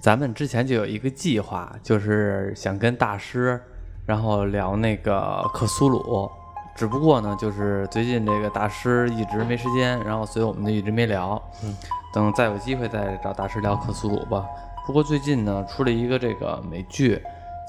[0.00, 3.60] 咱们之前就有一个计划，就是想跟大师，
[4.06, 6.30] 然后聊那个克苏鲁。
[6.76, 11.42] 只不过呢，就是最近这个大师一直没时间，然后所以我们就一直没聊。
[11.64, 11.76] 嗯，
[12.12, 14.46] 等再有机会再找大师聊克苏鲁吧。
[14.86, 17.20] 不过最近呢，出了一个这个美剧，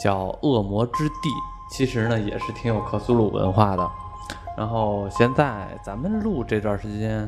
[0.02, 1.30] 叫《恶魔之地》，
[1.72, 3.92] 其实呢也是挺有克苏鲁文化的。
[4.56, 7.28] 然后现在咱们录这段时间，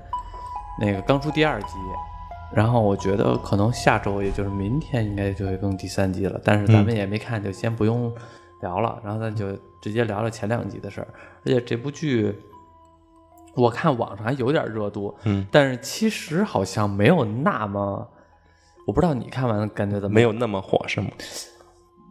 [0.80, 1.74] 那个刚出第二集，
[2.54, 6.40] 然后我觉得可能下周，也就是明天应该就会更第三季了。
[6.44, 8.14] 但是咱们也没看，就先不用
[8.62, 9.00] 聊了。
[9.04, 11.08] 然后咱就直接聊聊前两集的事儿。
[11.46, 12.36] 而且这部剧，
[13.56, 18.08] 我看网上还有点热度，嗯，但是其实好像没有那么，
[18.86, 20.14] 我不知道你看完感觉怎么样？
[20.14, 21.10] 没有那么火是吗？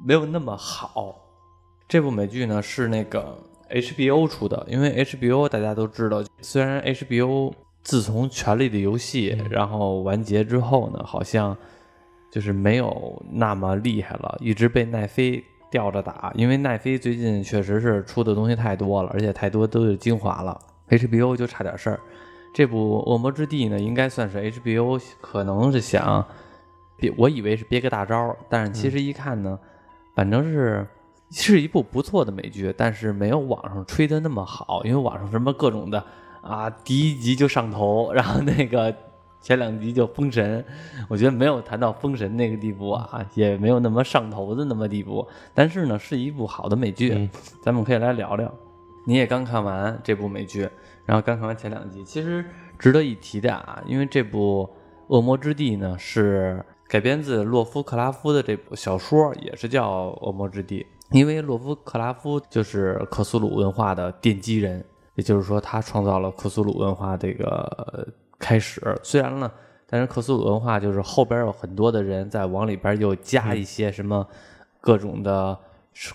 [0.04, 1.16] 没有那么好。
[1.86, 3.37] 这部美剧呢是那个
[3.68, 11.56] HBO 出的，因为 HBO 大家都知道，虽然 HBO 自从《权力的游戏》然后完结之后呢，好像
[12.30, 16.32] 就是没有那么厉害了，一直被奈飞吊着打。
[16.34, 22.00] 因为奈飞最近确实是出的东西太多了，而且太多都是精华了，HBO 就差点事儿。
[22.52, 26.24] 这部《恶魔之地》呢，应该算是 HBO 可能是想
[26.96, 29.59] 别，我以为是憋个大招，但是其实一看呢。
[30.12, 30.87] 反正是
[31.30, 36.04] 是一部不错的美剧，但是没有网上吹的那么好，因为网上什么各种的
[36.43, 38.95] 啊，第一集就上头，然后那个
[39.41, 40.65] 前两集就封神，
[41.09, 47.29] 我觉得没有谈到封神那个地步啊，也没有那么上头的那么地步，但是呢，是一部好的美剧，
[47.63, 48.52] 咱们可以来聊聊。
[49.07, 50.68] 你也刚看完这部美剧，
[51.07, 52.45] 然后刚看完前两集，其实
[52.79, 54.68] 值得一提的啊，因为这部
[55.15, 56.65] 《恶魔之地》呢是。
[56.91, 60.85] 改编自洛夫克拉夫的这部小说也是叫《恶魔之地》，
[61.16, 64.84] 因为洛夫克拉夫就是克苏鲁文化的奠基人，
[65.21, 68.09] 也就是说他创造了克苏鲁文化这个
[68.39, 68.81] 开始。
[69.03, 69.53] 虽然呢，
[69.87, 74.27] 但是克苏鲁文化就是后边有很多的人在往里边又加一些什么
[74.81, 75.55] 各种的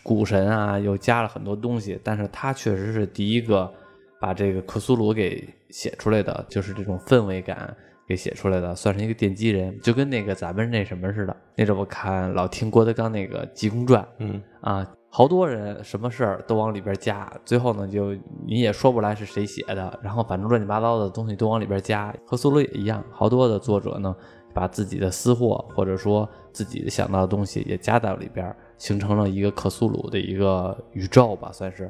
[0.01, 3.71] 古神啊，又加了很多东西，但是他确实是第一个
[4.19, 7.71] 把这个克苏鲁给写出来的，就是这种氛围感。
[8.07, 11.35] 给写出来的，算是一个奠基人，就跟那个咱们那什么似的。
[11.55, 18.13] 那阵我看老听郭德纲那个《济公传》，嗯啊，好多人什么事儿都往里边加，最后呢就
[18.45, 22.13] 你也说不来是谁写的，然后反正乱七八糟的东西都往里边加。
[22.25, 24.13] 和苏鲁也一样，好多的作者呢
[24.53, 31.89] 把自己的私货或者说自己想到的东西也加到里边，形成了一个克苏鲁的一个宇宙吧，算是。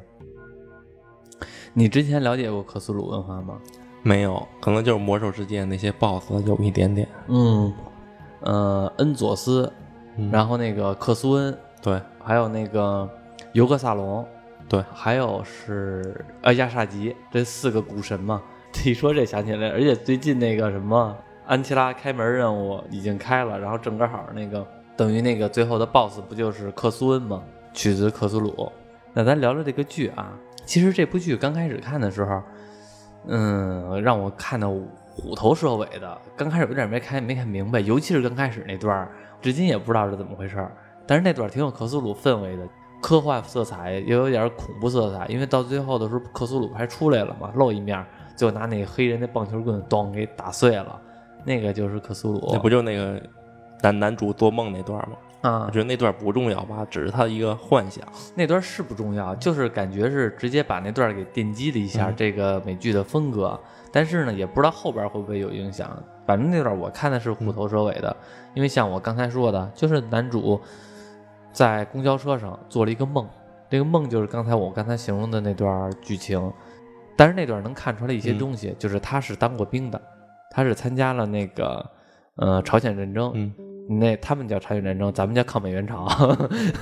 [1.74, 3.58] 你之前了解过克苏鲁文化吗？
[4.04, 7.08] 没有，可能就是魔兽世界那些 BOSS 有一点点。
[7.26, 7.74] 嗯，
[8.42, 9.72] 呃，恩佐斯，
[10.30, 13.08] 然后那个克苏恩，对，还有那个
[13.52, 14.26] 尤克萨隆，
[14.68, 18.42] 对，还有是呃亚萨吉，这四个古神嘛。
[18.84, 27.40] 一说这想起来，而且最近那个什么安琪拉开门任务已经开了，然后正个好那个等于那个最后的 BOSS 不就是克苏恩吗？
[27.72, 28.72] 取自克苏鲁。
[29.12, 30.32] 那咱聊聊这个剧啊，
[30.64, 32.42] 其实这部剧刚开始看的时候。
[33.28, 39.08] 嗯，让我看的虎头蛇尾的，刚开始有点没看没看明白，尤其是刚开始那段
[39.40, 40.58] 至今也不知道是怎么回事
[41.06, 42.68] 但是那段挺有克苏鲁氛围的，
[43.00, 48.04] 科幻色彩也有点恐怖色彩，因为到最后的时候克苏鲁还出来了嘛，露一面，
[48.36, 51.00] 就拿那个黑人的棒球棍咚给打碎了，
[51.44, 52.50] 那个就是克苏鲁。
[52.52, 53.22] 那不就那个
[53.82, 55.16] 男男主做梦那段吗？
[55.42, 58.04] 啊，我觉得那段不重要吧，只是他一个幻想。
[58.34, 63.56] 那段是不重要，就是感觉是直接把那段给奠基了一下这个美剧的风格。
[63.92, 65.88] 但是呢，也不知道后边会不会有影响。
[66.26, 68.16] 反正那段我看的是虎头蛇尾的，
[68.54, 70.60] 因为像我刚才说的，就是男主
[71.56, 73.26] 在公交车上做了一个梦，
[73.70, 76.52] 这个梦就是刚才我刚才形容的那段剧情。
[77.16, 79.98] 但是那段能看出来一些东西，就是他是当过兵的，
[80.50, 81.82] 他是参加了那个
[82.34, 83.32] 呃朝鲜战争。
[83.34, 83.54] 嗯。
[83.88, 86.06] 那他们叫朝鲜战争，咱们叫抗美援朝。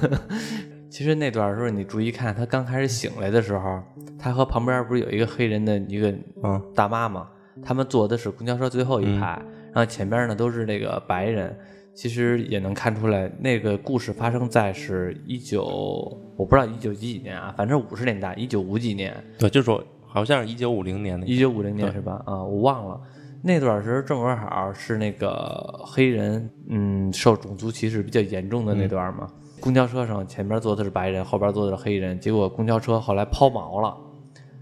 [0.90, 3.80] 其实那段时候你注意看，他刚开始醒来的时候，
[4.18, 6.12] 他和旁边不是有一个黑人的一个
[6.42, 7.28] 嗯大妈吗？
[7.62, 9.40] 他们坐的是公交车最后一排，
[9.72, 11.56] 然后前边呢都是那个白人。
[11.94, 15.64] 其实也能看出来，那个故事发生在是一九，
[16.36, 19.14] 我不知道一九几几年啊，反正五十年代，一九五几年。
[19.38, 22.20] 对，就说好像是一九五零年的，一九五零年是吧？
[22.26, 23.00] 啊，我忘了。
[23.40, 29.28] 那段时正好是那个黑人，嗯，受种族歧视比较严重的那段嘛。
[29.60, 32.18] 公交车上前边坐的是白人，后边坐的是黑人。
[32.18, 33.96] 结果公交车后来抛锚了，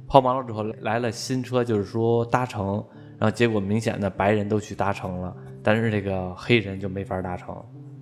[0.07, 2.85] 抛锚了之后来了新车，就是说搭乘，
[3.19, 7.55] 然后结果明显的白人都去搭乘了，但是这个黑人就没法搭乘，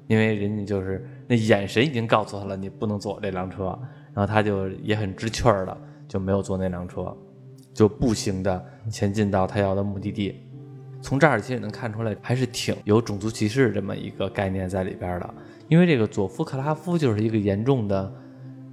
[0.07, 3.67] 因为人家就是那眼神已经告诉他了，你不能坐这辆车，
[4.15, 5.77] 然后他就也很知趣儿的
[6.09, 7.17] 就没有坐那辆车，
[7.75, 10.41] 就步行的前进到他要的目的地。
[11.03, 15.35] 从这儿其实能看出来，还是挺有种族歧视这么一个概念在里边的。
[15.69, 18.12] 因为这个佐夫克拉夫就是一个严重的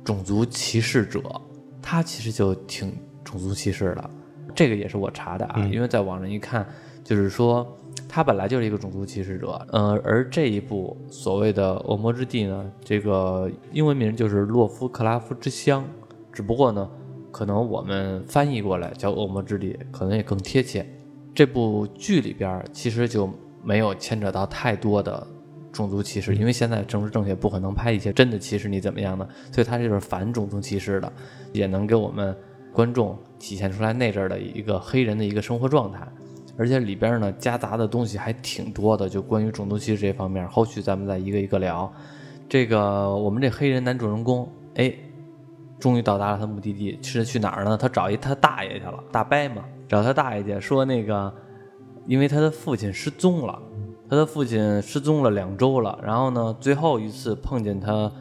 [0.04, 1.22] 种族歧视者，
[1.82, 2.94] 他其实就挺
[3.24, 4.10] 种族歧视的。
[4.56, 6.68] 这个也是我查的啊，因为在网上一看，
[7.04, 9.66] 就是说他本来就是一个种族歧视者。
[9.72, 15.84] 呃，而这一部所谓的《恶魔之地》呢，这个英文名就是《洛夫克拉夫之乡》，
[16.34, 16.90] 只不过呢，
[17.32, 20.86] 可能我们翻译过来叫《恶魔之地》，可能也更贴切。
[21.34, 23.30] 这部剧里边其实就
[23.64, 25.26] 没有牵扯到太多的
[25.72, 31.14] 种族歧视，因为现在政治正确不可能拍一些真的歧视你怎么样的，所以它就是反种族歧视的，
[31.54, 32.36] 也能给我们
[32.74, 36.08] 观众体现出来那阵儿的一个黑人的一个生活状态，
[36.58, 41.92] 而且里边呢夹杂的东西还挺多的，就关于种族歧视这方面，后续咱们再一个一个聊。
[42.50, 44.94] 这个我们这黑人男主人公，哎，
[45.80, 47.78] 终于到达了他目的地，是去哪儿呢？
[47.78, 49.64] 他找一他大爷去了，大伯嘛。
[49.88, 51.34] 找他大爷去说那个，
[52.08, 53.62] 因为他的父亲失踪了，
[54.10, 56.00] 他的父亲失踪了两周了。
[56.04, 58.12] 然后呢，最后一次碰见他，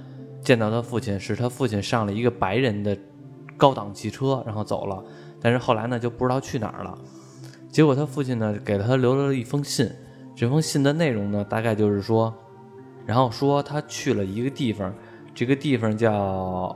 [0.40, 2.96] 见到他父亲是他父亲上了一个白人的
[3.56, 5.02] 高档汽车，然后走了。
[5.40, 6.98] 但是后来呢，就不知道去哪儿了。
[7.76, 9.86] 结果他父亲呢，给他留了一封信。
[10.34, 12.34] 这封信的内容呢，大概就是说，
[13.04, 14.90] 然后说他去了一个地方，
[15.34, 16.74] 这个地方叫。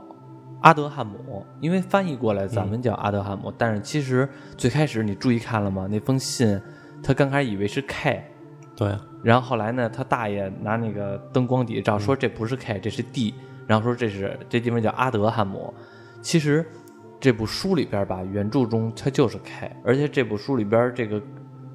[0.61, 5.87] 阿德汉姆，因为翻译过来咱们叫阿德汉姆，但是其实最开始你注意看了吗？
[5.89, 6.61] 那封信，
[7.01, 8.23] 他刚开始以为是 K，
[8.75, 13.33] 对，然后后来呢，他大爷拿那个灯光底照说这不是 K，这是 D，
[13.65, 15.73] 然后说这是这地方叫阿德汉姆。
[16.21, 16.63] 其实
[17.21, 21.21] 这部书里边吧，原著中它就是 K，而且这部书里边这个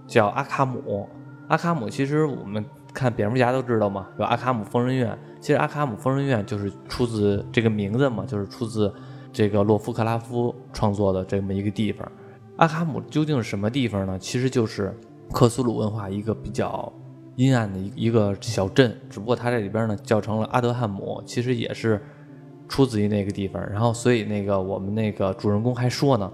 [0.07, 1.09] 叫阿卡姆，
[1.49, 2.63] 阿卡姆其实我们。
[2.97, 5.15] 看蝙蝠侠都知道嘛，有阿卡姆疯人院。
[5.39, 8.91] 其实阿卡姆疯人院就是出自这个名字嘛，就是出自
[9.31, 12.11] 这个洛夫克拉夫创作的这么一个地方。
[12.57, 14.19] 阿卡姆究竟是什么地方呢？
[14.19, 14.99] 其实就是
[15.31, 16.91] 克苏鲁文化一个比较
[17.35, 22.03] 阴暗的一一个小镇，只不过它这里边呢叫成了阿德汉姆，其实也是
[22.69, 23.63] 出自于那个地方。
[23.71, 26.31] 然后所以那个我们那个主人公还说呢，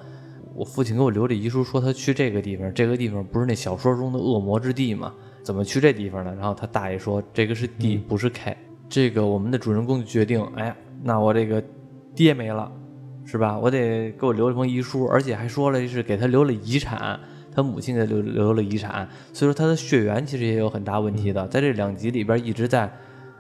[0.55, 5.13] 我父亲给我留的遗书，说他去这个地方，这个地方不是那小说中的恶魔之地吗？
[5.43, 6.33] 怎么去这地方呢？
[6.39, 8.57] 然后他大爷说：“这个是 D，不是 K。”
[8.89, 11.61] 这个我们的主人公就决定：“哎，那我这个
[12.15, 12.71] 爹没了，
[13.25, 13.59] 是吧？
[13.59, 17.19] 我得给我留一封遗书，而且还说了是给他留了遗产，
[17.53, 19.09] 他母亲给留留了遗产。
[19.33, 22.89] 所以说他的血缘其实也有很大问题的，在这两集里边一直在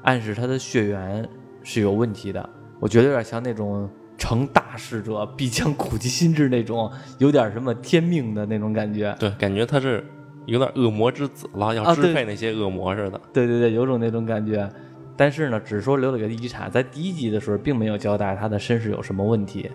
[0.03, 1.29] 暗示他的血缘
[1.62, 2.50] 是有问题的。
[2.82, 3.88] 我觉得有点像那种
[4.19, 9.14] 成大事者必将苦其心志那种，有点什么天命的那种感觉。
[9.20, 10.05] 对，感觉他是。”
[10.46, 13.20] 有点恶魔之子了，要支配那些恶魔似的。
[13.32, 14.69] 对对对，有种那种感觉。
[15.17, 19.70] 但是呢，只是说留了个遗产，在第一集的时候并没有交代他的身世有什么问题。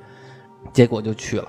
[0.74, 1.48] 结果就去了，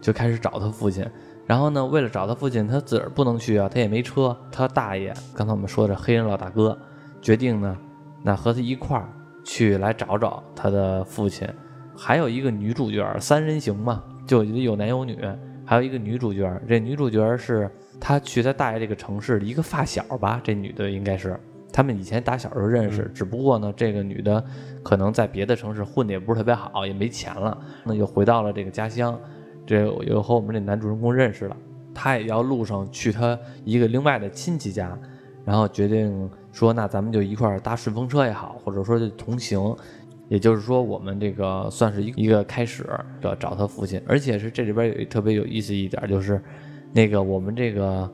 [0.00, 1.04] 就开始找他父亲。
[1.44, 4.36] 然后呢，为了找他父亲，他自个儿不能去啊，他也没车。
[4.52, 6.78] 他大爷，刚才我们说的黑人老大哥，
[7.20, 7.76] 决定呢，
[8.22, 9.08] 那和他一块儿
[9.44, 11.48] 去来找找他的父亲。
[11.96, 15.18] 还有一个女主角，三人行嘛，就有男有女。
[15.64, 17.70] 还有一个女主角，这女主角是。
[18.04, 21.38] 他去他大爷这个城市的一个发小吧，这女的应该是
[21.72, 24.44] 他们以前打小就认识，只不过呢，这个女的
[24.82, 29.16] 可能在别的城市混的也不是特别好，也没钱了，那就回到了这个家乡，
[29.64, 31.56] 这又和我们这男主人公认识了，
[31.94, 34.98] 他也要路上去他一个另外的亲戚家，
[35.44, 39.74] 然后决定说，那咱们就一块儿搭顺风车也好，或者说就同行，
[40.28, 42.88] 也就是说我们这个算是一一个开始，
[43.22, 46.40] 要找他父亲，而且是这里边有特别有意思一点就是。
[46.94, 48.06] 那个我们这个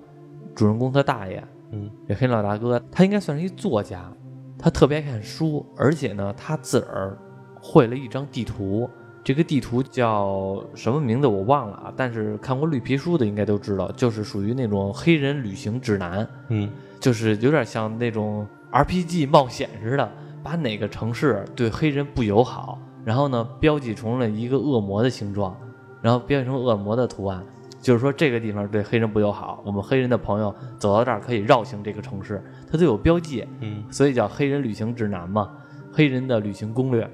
[0.54, 1.42] 主人公他大爷，
[1.72, 4.08] 嗯，这黑老大哥，他应该算是一作家，
[4.56, 7.18] 他特别爱看书，而且呢，他自个儿
[7.60, 8.88] 绘了一张地图，
[9.24, 20.12] 这个地图叫什么名字我忘了啊，但是看过绿皮书的应该都知道，就是属于那种黑人旅行指南，嗯，就是有点像那种 RPG 冒险似的，
[20.42, 25.56] 把哪个城市对黑人不友好，然后呢标记成了一个恶魔的形状，
[26.02, 27.44] 然后标记成恶魔的图案。
[27.80, 35.48] 就是说这个地方对黑人不友好，我们黑人的朋友走到这儿可以绕行这个城市，它都有标记，嗯，所以叫黑人旅行指南嘛，
[35.92, 37.08] 黑人的旅行攻略，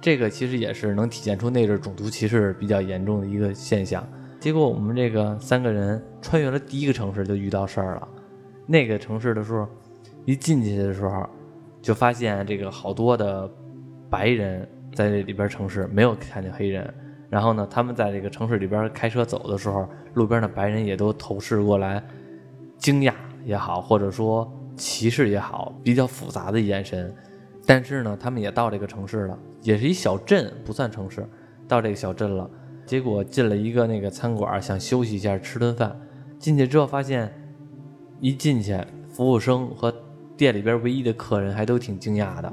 [0.00, 4.04] 这个其实也是能体现出那阵种族歧视比较严重的一个现象。
[4.40, 8.08] 结果我们这个三个人穿越了第一个城市就遇到事儿了，
[8.70, 9.66] 那个城市的时候，
[10.24, 11.28] 一进去的时候
[11.82, 13.50] 就发现这个好多的
[14.08, 16.94] 白人在这里边城市没有看见黑人。
[17.28, 22.00] 然后呢，他们在这个城市里边开车走的时候，路边的白人也都投视过来，
[22.78, 23.12] 惊讶
[23.44, 27.12] 也好，或者说歧视也好，比较复杂的眼神。
[27.66, 31.26] 但是呢，他们也到这个城市了，也是一小镇，不算城市。
[31.66, 32.48] 到这个小镇了，
[32.86, 36.00] 结果进了一个那个餐馆，想休息一下，吃顿饭。
[36.38, 37.32] 进去之后发现，
[38.20, 39.92] 一进去，服务生和
[40.36, 42.52] 店里边唯一的客人还都挺惊讶的。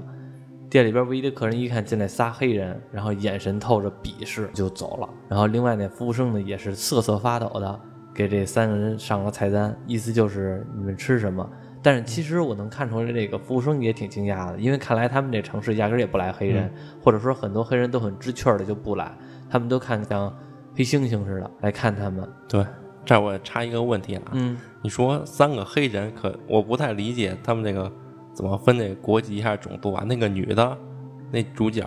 [0.70, 5.10] 店里边唯一的客人一看进来仨黑人，然后眼神透着鄙视就走了。
[5.30, 7.80] 然后另外那服务生呢也是瑟瑟发抖的
[8.14, 11.50] 给这三个人上了菜单，意思就是你们吃什么。
[11.82, 16.70] 但是其实我能看出来，这个服务生也挺惊讶的，因为看来他们这城市压根儿也不来黑人，
[17.02, 19.16] 或者说很多黑人都很知趣儿的就不来，
[19.50, 20.36] 他们都看像
[20.76, 22.28] 黑猩猩似的来看他们。
[22.50, 22.66] 对，
[23.08, 27.90] 这儿我插一个问题啊，嗯，你说三个黑人，可我不太理解他们那个
[28.34, 30.04] 怎么分这个国籍还是种族啊？
[30.04, 30.78] 那个女的，
[31.32, 31.82] 那主角，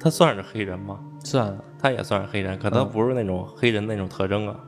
[0.00, 0.98] 她算是黑人吗？
[1.22, 4.58] 算，她也算是黑人，可她嗯不是那种黑人那种特征啊。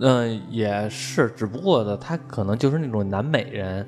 [0.00, 3.86] 嗯、也是，只不过呢，她可能就是那种南美人，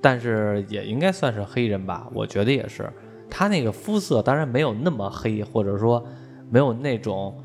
[0.00, 2.88] 但是也应该算是黑人吧，我觉得也是。
[3.28, 6.06] 她那个肤色当然没有那么黑，或者说
[6.48, 7.36] 没有那种，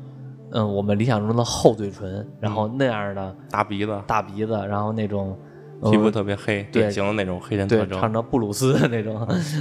[0.52, 5.36] 嗯，我们理想中的厚嘴唇，然后那样的大鼻子，大鼻子，然后那种。
[5.78, 8.00] 呃皮肤特别黑，对典型的那种黑人特，征。
[8.00, 9.14] 唱着布鲁斯的那种，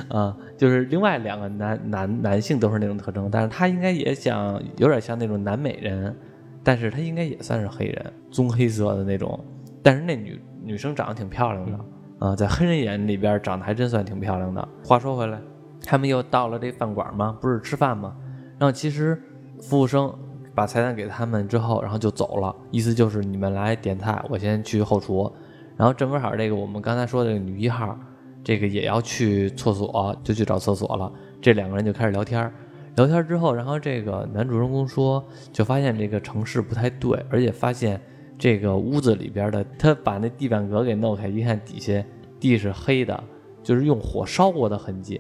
[0.07, 6.15] 啊，就是另外两个男男男性都是那种特征，但是他应该也想有点像那种南美人，
[6.63, 9.37] 但是他应该也算是黑人，棕黑色的那种，
[9.83, 11.79] 但是那女女生长得挺漂亮的，
[12.19, 14.65] 啊，在黑人眼里边长得还真算挺漂亮的。
[14.85, 15.37] 话说回来，
[15.83, 17.37] 他们又到了这饭馆吗？
[17.41, 18.15] 不是吃饭吗？
[18.57, 19.21] 然后其实
[19.61, 20.13] 服务生
[20.55, 25.31] 把菜单给他们之后，然后就走了，意思就是你们来点菜，我先去后厨。
[25.75, 27.99] 然后正好这个我们刚才说的女一号，
[28.41, 31.11] 这个也要去厕所，就去找厕所了。
[31.41, 32.49] 这两个人就开始聊天，
[32.95, 35.21] 聊天之后，然后这个男主人公说，
[35.51, 37.99] 就发现这个城市不太对，而且发现
[38.39, 42.01] 这个屋子里边的，他把那地板革给弄开，一看底下
[42.39, 43.21] 地是黑的，
[43.61, 45.19] 就是用火烧过的痕迹。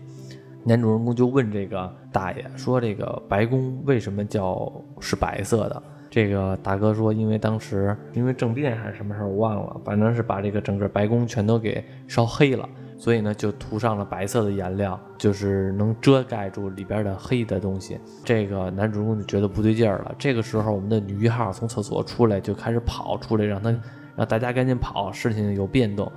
[0.67, 12.67] 男主人公就问这个大爷说：“这个白宫为什么叫是白色的？”这个大哥说：“因为当时因为政变还是什么事儿，我忘了，反正是把这个整个白宫全都给烧黑了，
[12.97, 20.15] 所以呢就涂上了白色的颜料，就是能遮盖住里边的黑的东西。”这个男主人公就觉得不对劲儿了。
[20.17, 23.75] 这个时候，我们的女一号从厕所出来就开始跑出来，让他
[24.15, 26.11] 让大家赶紧跑，事情有变动。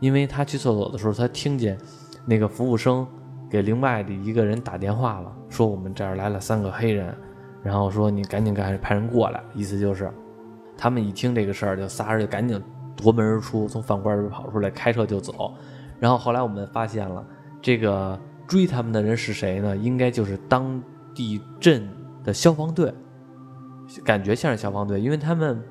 [0.00, 1.78] 因为他去厕所的时候，他听见
[2.26, 3.06] 那个服务生
[3.54, 7.14] 给另外的一个人打电话了，说我们这儿来了三个黑人，
[7.62, 10.10] 然后说你赶紧赶派人过来，意思就是
[10.76, 12.60] 他们一听这个事儿，就仨人就赶紧
[12.96, 15.54] 夺门而出，从饭馆里跑出来，开车就走。
[16.00, 17.24] 然后后来我们发现了，
[17.62, 18.18] 这个
[18.48, 19.76] 追他们的人是谁呢？
[19.76, 20.82] 应该就是当
[21.14, 21.88] 地镇
[22.24, 22.92] 的消防队，
[24.04, 25.62] 感觉像是消防队，因为他们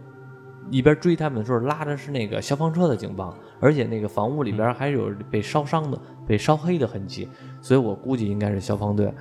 [0.71, 7.27] 一边追他们的时候拉的是那个消防车的警棒，而且那个房屋里边还有被烧伤的、被烧黑的痕迹，
[7.61, 9.11] 所以我估计应该是消防队。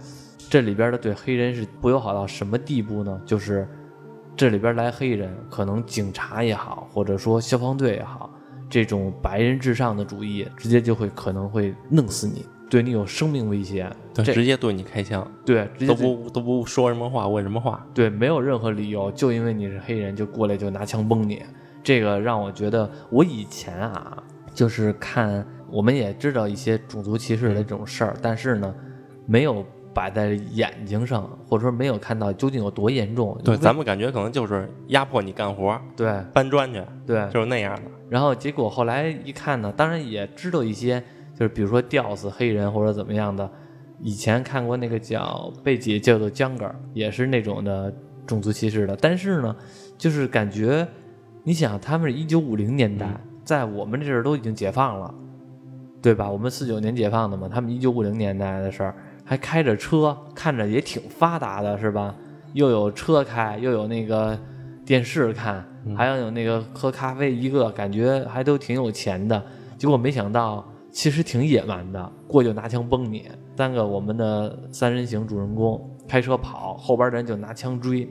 [0.50, 3.20] 这里边的对黑人是不友好到什么地步呢？
[3.24, 3.66] 就是
[4.36, 8.30] 这里边来黑人，可能警察也好，或者说消防队也好，
[8.68, 13.90] 这种白人至上的主义，直接就会可能会弄死你，对你有生命威胁。
[14.14, 17.86] 对，直接对你开枪，对，直接都不都不说什么话，问什么话。
[17.94, 21.42] 对，没有任何理由，就因为你是黑人就过来就拿枪崩你，
[21.82, 28.74] 这个让我觉得，我以前啊，就是看我们也知道一些种族歧视的这种事儿，但是呢，
[29.26, 29.64] 没有
[29.94, 33.36] 摆在眼睛上，或者说没有看到究竟有多严重。
[33.42, 37.82] 对，咱们感觉可能就是压迫你干活，对搬砖去，对，就是那样的。
[38.08, 41.02] 然后结果后来一看呢，当然也知道一些，
[41.34, 43.50] 就是比如说吊死黑人或者怎么样的。
[44.04, 47.94] 以前看过那个叫被姐叫做江杆，也是那种的
[48.26, 48.96] 种族歧视的。
[49.00, 49.54] 但是呢，
[49.96, 50.84] 就是感觉，
[51.44, 53.06] 你想他们是一九五零年代，
[53.44, 55.14] 在我们这阵儿都已经解放了，
[56.02, 56.28] 对吧？
[56.28, 58.94] 我们四九年解放的嘛，他们一九五零年代的事儿，
[59.24, 62.12] 还开着车，看着也挺发达的，是吧？
[62.54, 64.36] 又有车开，又有那个
[64.84, 65.64] 电视看，
[65.96, 69.40] 还要有那个喝咖啡，一个感觉还都挺有钱的。
[69.78, 73.30] 结果没想到，其实挺野蛮的，过去就拿枪崩你。
[73.56, 78.10] 三个我们的三人行主人公开车跑，后边的人就拿枪追，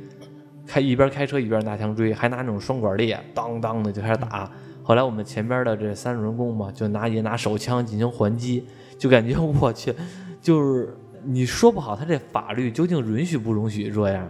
[0.66, 4.50] 开一边开车一边拿枪追，还拿那种双管猎，当当的就开始打。
[4.92, 8.66] 后来我们前边的这三主人公嘛，就拿也拿手枪进行还击，
[8.98, 9.96] 就感觉我去，
[10.42, 10.94] 就是
[11.24, 14.28] 你说不好他这法律究竟允许不允许这样，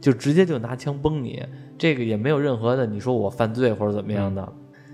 [0.00, 1.44] 就直接就拿枪崩你，
[1.76, 4.52] 这个也没有任何的你说我犯罪或者怎么样的。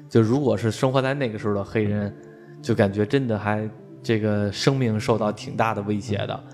[0.08, 2.16] 就如果是生活在那个时候的黑人，
[2.62, 3.68] 就感觉真的还
[4.02, 6.44] 这个生命受到挺大的威胁的，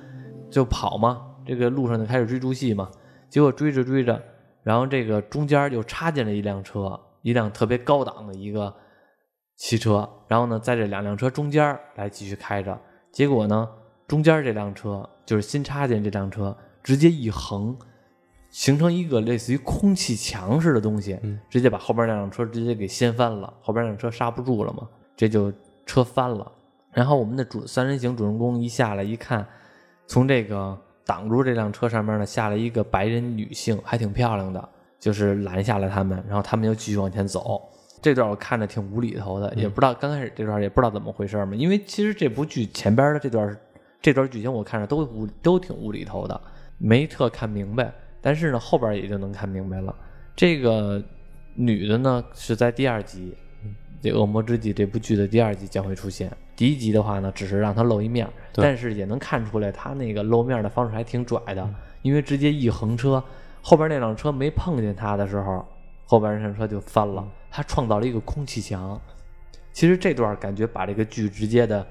[0.50, 2.90] 就跑嘛，这个路上就开始追逐戏嘛，
[3.28, 4.20] 结果追着追着，
[4.64, 8.74] 然后这个中间就插进了一辆车，一辆特别高档的一个
[9.56, 12.78] 汽车，然后呢，在这两辆车中间来继续开着，
[13.10, 13.68] 结果呢，
[14.06, 17.76] 中间这辆车就是新插进这辆车，直接一横，
[18.50, 24.88] 形成一个类似于空气墙似的东西，嗯直接把后边那辆车直接给掀翻了，后边那辆车刹不住了嘛。
[25.16, 25.52] 这就
[25.86, 26.50] 车翻了。
[26.92, 29.46] 然后我们的主三人行主人公一下来一看，
[30.06, 30.76] 从这个
[31.06, 34.68] 挡住这辆车上面呢下来一个白人女性，还挺漂亮的，
[35.02, 37.60] 就是拦下了他们，然后他们又继续往前走。
[38.00, 43.58] 这段我看着挺无厘头的，也不知道刚开始这段也不知道怎么回事嘛，因为其实这部剧前边的这段
[44.00, 46.40] 这段剧情我看着都无都挺无厘头的，
[46.78, 47.92] 没特看明白。
[48.20, 49.92] 但是呢，后边也就能看明白了。
[50.36, 51.02] 这个
[51.56, 53.36] 女的呢是在第二集，
[54.00, 56.30] 这《恶魔之地》这部剧的第二集将会出现。
[56.54, 61.68] 第一集的话呢，只是让她露一面，但是也能看出来她那个露面的方式还挺拽的，
[62.02, 63.22] 因为直接一横车，
[63.62, 65.64] 后边那辆车没碰见他的时候，
[66.04, 69.00] 后边那辆车就翻了，他创造了一个空气墙。
[69.72, 71.86] 其实这段感觉把这个剧直接的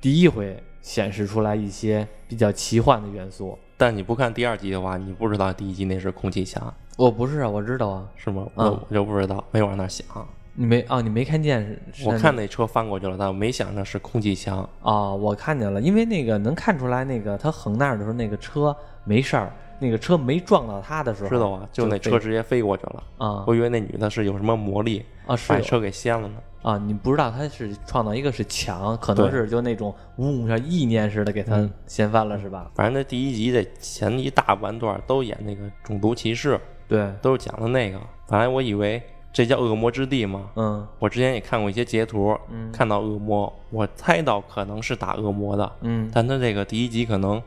[0.00, 3.58] 第一回显示出来一些比较奇幻的元素。
[3.76, 8.46] 但你不看第二集的话，你不知道第一集那是空气墙，我不是啊，我知道啊，是吗？
[8.54, 10.06] 嗯我我就不知道，没往那儿想。
[10.54, 11.02] 你没啊？
[11.02, 14.66] 你没看见我看那车翻过去了，但我没想着是空气墙。
[14.80, 23.02] 啊、我看见了，因为那个能看出来，那个他横那儿的时候，那个车没事儿，那个车没撞到他的时候，知道啊，就那车直接飞过去了。
[23.18, 26.34] 啊我以为那女的是有什么魔力，啊是把车给掀了呢。
[26.62, 32.68] 啊，你不知道他是创造一个是墙，可能是就那种嗡像意念似的给他掀翻了，是吧？
[32.74, 38.00] 反正那第一集的前一大半段都演那个种族歧视，对，都是讲的那个。
[38.28, 39.00] 本来我以为
[39.32, 47.40] 这叫恶魔之地嘛，嗯我之前也看过一些截图，嗯看到恶魔，我猜到可能是打恶魔的，嗯但他这个第一集可能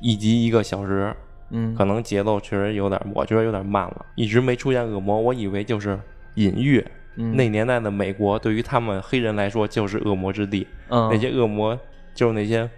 [0.00, 1.12] 一集一个小时，
[1.50, 5.98] 嗯可能节奏确实有点，我觉得有点慢了，一直没出现恶魔，我以为就是
[6.34, 6.84] 隐喻。
[7.16, 11.76] 嗯，那年代的美国对于他们黑人来说就是恶魔之地，嗯那些恶魔
[12.14, 12.68] 就是那些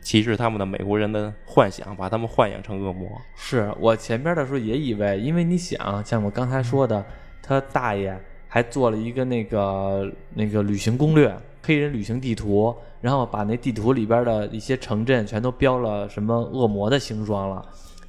[0.00, 3.08] 歧视他们的美国人的幻想，把他们幻想成恶魔。
[3.36, 7.04] 是我前边的时候也以为，因为你想，像我刚才说的，
[7.40, 11.32] 他大爷还做了一个那个那个旅行攻略，
[11.62, 17.64] 黑人旅行地图，然后把那地图里边的一些城镇全都标了什么恶魔的形状了，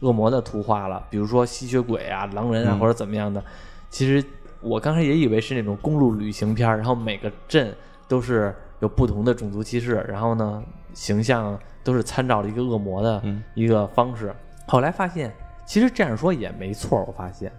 [0.06, 3.44] 恶魔的图画了，比如说吸血鬼啊、狼人啊、嗯或者怎么样的。
[3.90, 4.24] 其实
[4.62, 7.76] 我刚才也以为是那种公路旅行片儿，然后每个镇
[8.08, 10.64] 都是有不同的种族歧视，然后呢
[10.94, 14.32] 形象都是参照了一个恶魔的嗯一个方式。
[14.68, 15.34] 后来发现，
[15.66, 17.04] 其实这样说也没错。
[17.08, 17.52] 我发现，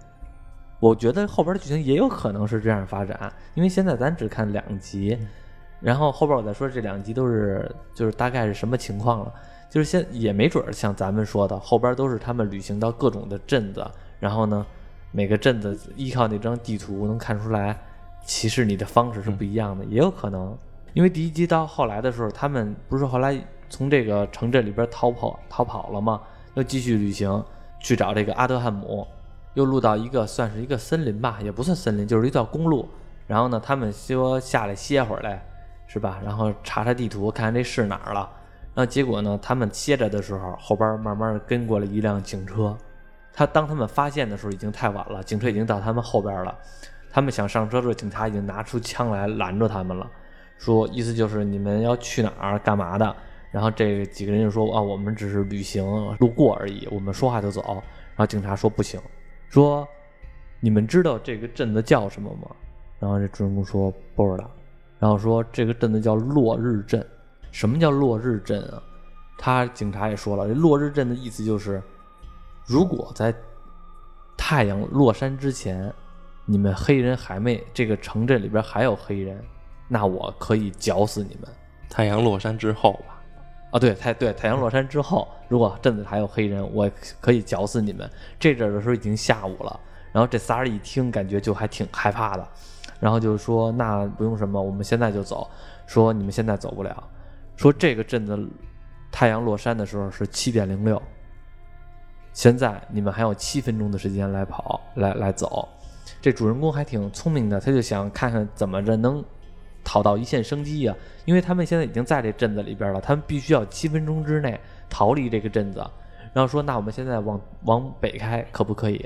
[0.79, 5.17] 我觉得后边的剧情也有可能是这样发展，因为现在咱只看两集，
[5.81, 9.33] 然后后边我再说这两集都是就是大概是什么情况了。
[9.77, 13.87] 就是现也没准儿像咱们说的，后边都是他们旅行到各种的镇子，
[14.19, 14.65] 然后呢，
[15.11, 17.79] 每个镇子依靠那张地图能看出来
[18.23, 20.57] 歧视你的方式是不一样的，也有可能。
[20.95, 26.23] 因为第一集到后来的时候，他们不是后来从这个城镇里边逃跑逃跑了吗？
[26.55, 27.45] 又继续旅行
[27.79, 29.05] 去找这个阿德汉姆，
[29.53, 32.89] 又路到一个算是一个森林吧，也不算森林，就是一条公路。
[33.27, 35.45] 然后呢，他们说下来歇会儿来，
[35.85, 36.19] 是吧？
[36.25, 38.27] 然后查查地图，看看这是哪儿了。
[38.79, 42.77] 那结果呢，他们歇着的时候，后边慢慢跟过了一辆警车。
[43.33, 46.55] 他当他们发现的时候，已经太晚了，警车已经到他们后边了。
[47.09, 50.07] 他们想上车的时候，警察已经拿出枪来拦住他们了，
[50.59, 53.15] 说意思就是你们要去哪儿干嘛的。
[53.49, 55.83] 然后这几个人就说啊，我们只是旅行
[56.19, 57.63] 路过而已，我们说话就走。
[58.15, 59.01] 然后警察说不行，
[59.49, 59.87] 说
[60.59, 62.47] 你们知道这个镇子叫什么吗？
[62.99, 64.47] 然后这主人公说不知道，
[64.99, 67.03] 然后说这个镇子叫落日镇。
[67.51, 68.81] 什么叫落日镇啊？
[69.37, 71.81] 他警察也说了，这落日镇的意思就是，
[72.65, 73.33] 如果在
[74.35, 75.93] 太阳落山之前，
[76.45, 79.43] 你们黑人还没这个城镇里边还有黑人，
[79.87, 81.49] 那我可以绞死你们。
[81.89, 83.21] 太阳落山之后吧，
[83.71, 86.89] 啊，对，太对，太阳落山之后，如果镇子还有黑人，我
[87.21, 88.09] 可以绞死你们。
[88.39, 89.79] 这阵儿的时候已经下午了，
[90.11, 92.47] 然后这仨人一听，感觉就还挺害怕的，
[92.99, 95.49] 然后就说那不用什么，我们现在就走。
[95.85, 97.03] 说你们现在走不了，
[97.57, 98.47] 说这个镇子
[99.11, 101.01] 太阳落山的时候是七点零六，
[102.31, 105.67] 现在你们还有七分钟的时间来跑，来来走。
[106.21, 109.23] 这主人公还挺聪明的，他就想看看怎么着能
[109.83, 115.79] 讨到一线生机呀、因为他们现在已经在这镇子里边了，他们必须要七分钟之内逃离这个镇子。
[116.33, 119.03] 然后说，那我们现在往往北开可不可以？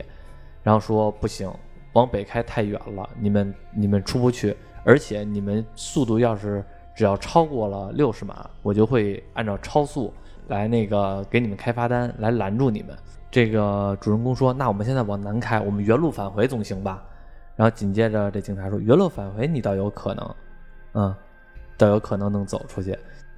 [0.61, 1.49] 然后说不行，
[1.93, 6.63] 往北开太远了，你们你们出不去，而且你们速度要是
[6.95, 10.13] 只要超过了六十码，我就会按照超速
[10.47, 12.95] 来那个给你们开罚单，来拦住你们。
[13.29, 17.03] 这个主人公说：“那我们现在往南开，我们原路返回总行吧？”
[17.55, 20.35] 然后紧接着这警察说：“原路返回你倒有可能，
[20.93, 21.15] 嗯，
[21.77, 22.97] 倒有可能能走出去。”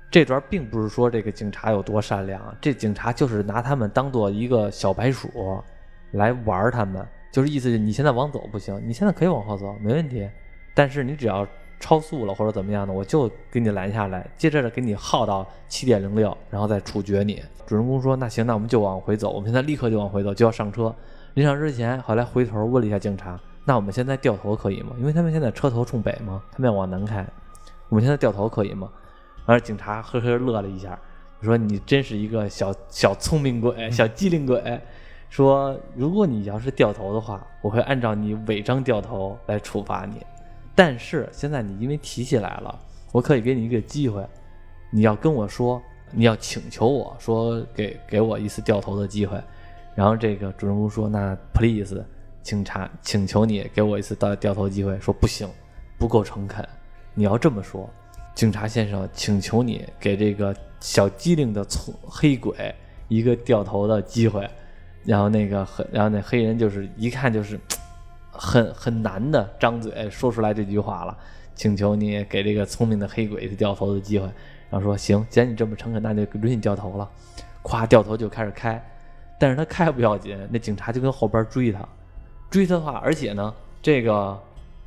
[0.09, 5.27] 这段并不是说这个警察有多善良，这警察就是拿他们当做一个小白鼠
[6.11, 10.29] 来玩他们，就是意思是你现在往走不行，你现在可以往后走，没问题，
[10.75, 11.47] 但是你只要
[11.83, 17.43] 超速了或者怎么样的，我就给你拦下来，接着给你耗到七点零六，然后再处决你。
[17.65, 20.95] 主人公说：“那行，那我们就往回走，我们现在立刻就往回走，就要上车。”
[21.35, 24.95] 临上之前，后来回头问了一下警察：“那我们现在掉头可以吗？
[24.97, 27.27] 因为他们现在车头冲北嘛，他们要往南开，
[27.89, 28.89] 我们现在掉头可以吗？”
[29.45, 30.97] 然后警察呵呵乐了一下，
[31.41, 34.81] 说：“你真是一个小小聪明鬼，小机灵鬼。”
[35.29, 40.21] 说：“如果你要是掉头的话，我会按照你违章掉头来处罚你。
[40.75, 42.79] 但是现在你因为提起来了，
[43.11, 44.25] 我可以给你一个机会，
[44.89, 45.81] 你要跟我说，
[46.11, 49.39] 你要请求我说给给我一次掉头的机会。”
[49.95, 52.03] 然后这个主人公说：“那 please，
[52.41, 55.47] 警察请求你给我一次掉掉头机会。”说：“不行，
[55.99, 56.67] 不够诚恳。
[57.13, 57.87] 你要这么说，
[58.33, 62.73] 警察先生，请求你给这个小机灵的从黑鬼
[63.07, 64.49] 一个掉头的机会。”
[65.05, 67.59] 然后那个很，然后那黑人就是一看就是
[68.33, 71.17] 很很难的张嘴说出来这句话了，
[71.55, 74.29] 请求你给这个聪明的黑鬼掉头的机会。
[74.69, 77.07] 然后说：“行，既然你这么诚恳，那就允许掉头了。”
[77.61, 78.83] 咵，掉头就开始开。
[79.37, 81.87] 但是他开不要紧，那警察就跟后边追他，
[82.49, 84.39] 追他的话，而且呢，这个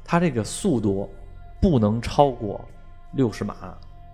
[0.04, 1.08] 他这个速度
[1.60, 2.64] 不能超过
[3.12, 3.54] 六十码，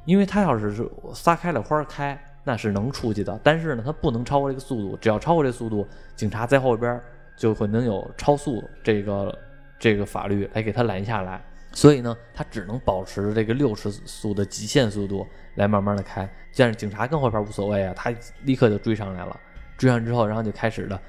[0.04, 3.40] 因为他要是撒开了花开，那是能出去的。
[3.42, 7.00] 但是呢，他不能超过这个速度，只要超过这速度，警察在后边
[7.36, 9.38] 就会能有超速这个
[9.78, 11.42] 这个法律来给他拦下来。
[11.72, 16.28] 所以呢，他只能保持这个六十速的极限速度来慢慢的开。
[16.54, 18.12] 但是警察跟后边无所谓啊，他
[18.44, 19.40] 立刻就追上来了。
[19.78, 21.00] 追上之后，然后就开始了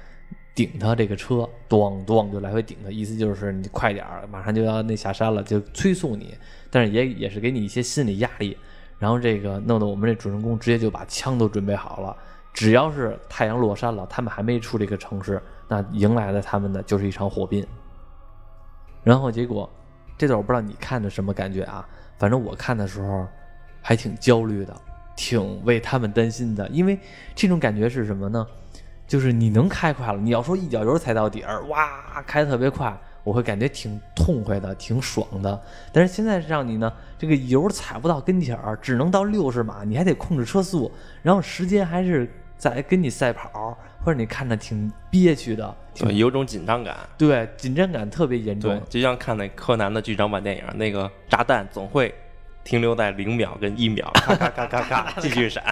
[0.54, 6.34] 顶他这个车，咣咣就来回顶他，意思就是你快点儿，马上就要那下山了，就催促你，
[6.70, 8.56] 但是也也是给你一些心理压力。
[8.98, 12.16] 然后这个弄得我们这主人公直接就把枪都准备好了，
[12.54, 17.66] 只要是太阳落山了，他们还没出这个城市，那迎来了他们的就是一场火并。
[19.02, 19.68] 然后结果
[20.16, 23.26] 这段我不知道你看的什么感觉啊，反正我看的时候
[23.82, 24.74] 还挺焦虑的，
[25.16, 26.98] 挺为他们担心的，因为
[27.34, 28.46] 这种感觉是什么呢？
[29.06, 35.62] 就是你能开快了，你要说一脚油踩到底儿，哇，开的特别快，我会感觉挺痛快的，挺爽的。
[35.92, 40.90] 但是现在让你呢，这个油踩不到跟前儿，只能到六十码，你还得控制车速，
[41.22, 42.26] 然后时间还是
[42.72, 52.14] 在跟你赛跑，或者你看着挺憋屈的，对，有种紧张感，对，紧张感特别严重，就像看那柯南的剧场版电影，那个炸弹总会
[52.62, 55.62] 停留在零秒跟一秒， 咔咔咔咔咔 继续闪。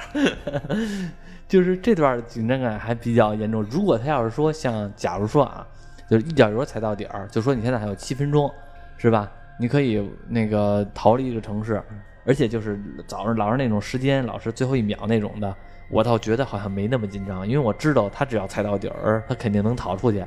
[1.48, 3.62] 就是这段紧张感还比较严重。
[3.70, 5.66] 如果他要是说像，假如说啊，
[6.10, 8.52] 就是一脚油踩到底儿，就说你现在还有七分钟，
[8.98, 9.30] 是吧？
[9.58, 11.82] 你可以那个逃离这个城市，
[12.26, 15.54] 而且就是早上老是那种时间，老是最后一秒那种的，
[15.88, 20.24] 我倒觉得好像没那么紧张，因为我知道他只要踩到底儿，他肯定能逃出去。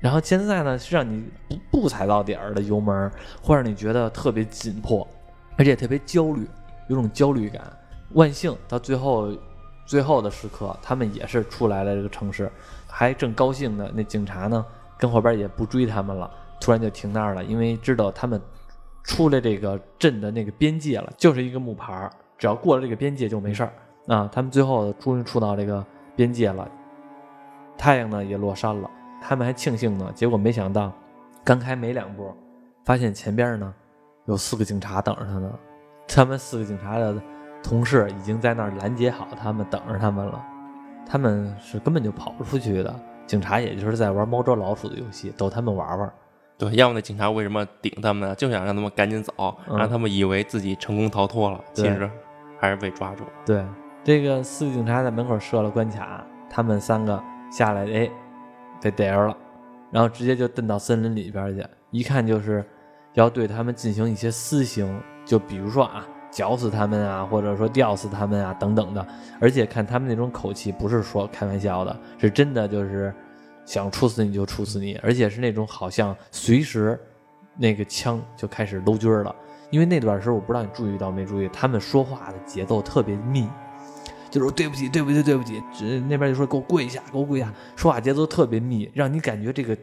[0.00, 3.10] 然后现在呢，是让你不不踩到底儿的油门，
[3.42, 5.06] 会让你觉得特别紧迫，
[5.56, 6.48] 而且特别焦虑，
[6.88, 7.62] 有种焦虑感。
[8.14, 9.32] 万幸到最后。
[9.88, 12.52] 最后的时刻，他们也是出来了这个城市，
[12.86, 13.90] 还正高兴呢。
[13.94, 14.62] 那警察呢，
[14.98, 18.38] 跟后边也不追他们了，突然就停那儿了，因为知道他们
[19.02, 23.72] 出来这个镇的那个边界了，就是一个木牌儿，只要过了这个边界就没事儿
[24.08, 24.28] 啊。
[24.32, 25.84] 他们最后终于触到这个
[26.16, 26.68] 边界了，
[27.76, 28.90] 太阳呢也落山了，
[29.22, 30.10] 他们还庆幸呢。
[30.14, 30.92] 结果没想到，
[31.44, 32.34] 刚开没两步，
[32.84, 33.72] 发现前边呢
[34.26, 35.52] 有四个警察等着他呢，
[36.08, 37.14] 他们四个警察的。
[37.60, 40.40] 同事已经在那儿拦截好他们，等着他们了。
[41.04, 43.00] 他们是根本就跑不出去的。
[43.26, 46.10] 警察也就是在玩猫捉老鼠的游戏，逗他们玩玩。
[46.56, 48.34] 对，要么那警察为什么顶他们呢？
[48.36, 49.32] 就想让他们赶紧走，
[49.66, 52.08] 让他们以为自己成功逃脱了，其实
[52.60, 53.30] 还是被抓住了。
[53.44, 53.64] 对，
[54.04, 58.10] 这个四个警察在门口设了关卡，他们三个下来，哎，
[58.80, 59.36] 被逮着了，
[59.90, 62.64] 然后直接就蹬到森林里边去，一看就是
[63.14, 66.06] 要对他们进行一些私刑，就比如说啊。
[66.30, 69.04] 绞死他们啊，或者说吊死他们啊，等等的。
[69.40, 73.12] 而且看他们那种口气，不是说开玩笑的，是真的，就是
[73.64, 77.00] 想处死你就处死你，而且是那种好像随时
[77.56, 79.34] 那个枪就开始搂军了。
[79.70, 83.48] 因为那段时候，我不知道你注意到没注意，他们说话的节奏特别密，
[84.30, 85.62] 就是对不起，对不起，对不起，
[86.08, 89.76] 那边就说给我跪下，给我跪下，说话节奏特别密，让你感觉这个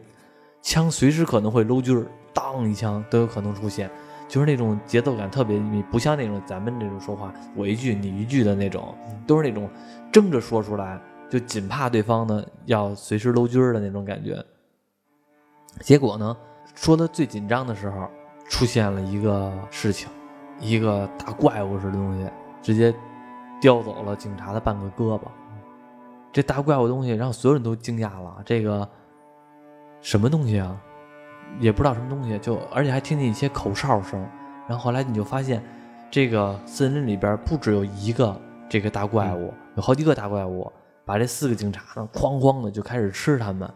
[0.62, 3.90] 枪随时可能会搂军，当一枪都有可能出现。
[4.28, 8.92] 就是那种节奏感特别密，不像那种咱们这种说话我一句你一句的那种，
[9.24, 9.70] 都是那种
[10.10, 14.44] 争着说出来，就紧怕对方呢要随时搂军儿的那种感觉。
[15.80, 16.36] 结果呢，
[16.74, 18.08] 说的最紧张的时候，
[18.48, 20.08] 出现了一个事情，
[20.58, 22.28] 一个大怪物似的东西，
[22.60, 22.92] 直接
[23.60, 25.22] 叼走了警察的半个胳膊。
[26.32, 28.88] 这大怪物东西让所有人都惊讶了，这个
[30.00, 30.76] 什么东西啊？
[31.60, 34.20] 也不知道什么东西，就而且还听见一些口哨声，
[34.68, 35.62] 然后后来你就发现，
[36.10, 38.38] 这个森林里边不只有一个
[38.68, 40.70] 这个大怪物，有好几个大怪物，
[41.04, 43.72] 把这四个警察呢，哐哐的就开始吃他们。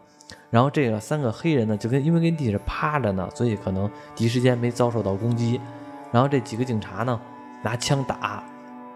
[0.51, 5.61] 然后这个三个黑人呢，就跟因为跟地上趴着呢，所以可能第一时间没遭受到攻击。
[6.13, 7.21] 然后这几个警察呢，
[7.63, 8.43] 拿枪打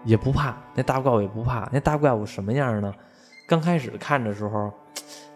[0.05, 1.67] 也不怕，那大怪物也不怕。
[1.73, 2.93] 那大怪物什么样呢？
[3.47, 4.71] 刚开始看的时候，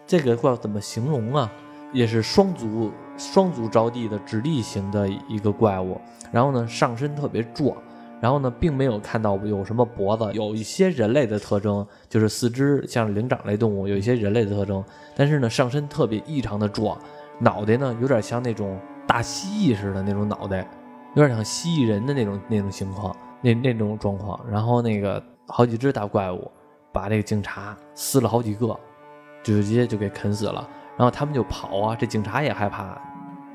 [0.06, 1.50] 这个怪物怎么形容啊？
[1.92, 6.00] 也是双足双足着地的直立型的一个怪物。
[6.32, 7.76] 然后呢，上身特别壮。
[8.20, 14.84] 然后呢，并没有看到有什么脖子，有一些人类的特征，就是四肢像灵长类动物，有一些人类的特征。
[15.16, 16.98] 但是呢，上身特别异常的壮，
[17.38, 20.68] 脑袋呢有点像那种大蜥蜴似的那种脑袋，
[21.14, 24.40] 有点像蜥蜴人的那种那种情况，那那种状况。
[24.50, 26.50] 然后那个好几只大怪物
[26.92, 28.66] 把这个警察撕了好几个，
[29.42, 30.68] 就直接就给啃死了。
[30.96, 33.00] 然后他们就跑啊，这警察也害怕，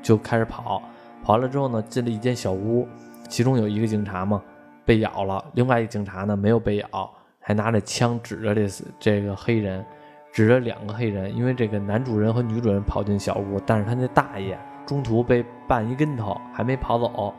[0.02, 0.82] 就开始跑。
[1.22, 2.86] 跑完了之后呢，进了一间小屋，
[3.28, 4.42] 其中有一个警察嘛。
[4.84, 8.68] 被咬了，另外一个警察呢没有被咬，还拿着枪指着这
[9.00, 9.84] 这个黑人，
[10.32, 17.34] 指着两个黑人，因为这个男主人和女主人跑进小屋，但是他那大爷中途被绊一跟头，还没跑走，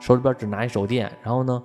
[0.00, 1.08] 手里边只拿一手电。
[1.22, 1.62] 然后呢，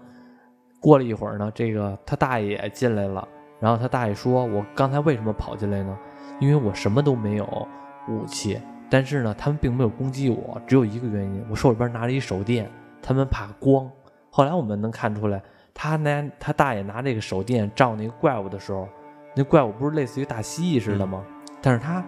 [0.84, 3.26] 过了一会儿呢，这个他大爷也进来了，
[3.58, 5.98] 然后他大爷说：“我刚才为什么跑进来呢？
[6.42, 7.68] 因为我什么都没有
[8.10, 12.70] 武器，但是呢，他们并没有攻击我，只有一个原因，我手里边拿着一手电，
[13.02, 13.90] 他们怕光。”
[14.30, 15.42] 后来我们能看出来，
[15.74, 18.90] 他拿他大爷拿这个手电照那个怪物的时候，
[19.38, 21.24] 那怪物不是类似于大蜥蜴似的吗？
[21.62, 22.06] 但是他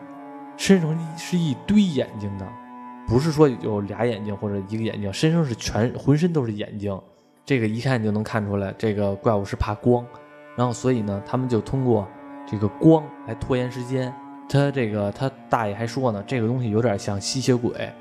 [0.58, 2.46] 身上是一堆眼睛的，
[3.08, 7.00] 不是说有俩眼睛或者一个眼睛，身上是全浑身都是眼睛。
[7.46, 10.04] 这个一看就能看出来，这个怪物是怕光，
[10.56, 12.08] 然后所以呢，他们就通过
[12.46, 14.14] 这个光来拖延时间。
[14.48, 17.92] 他这个他大爷还说呢，这个东西有点像吸血鬼，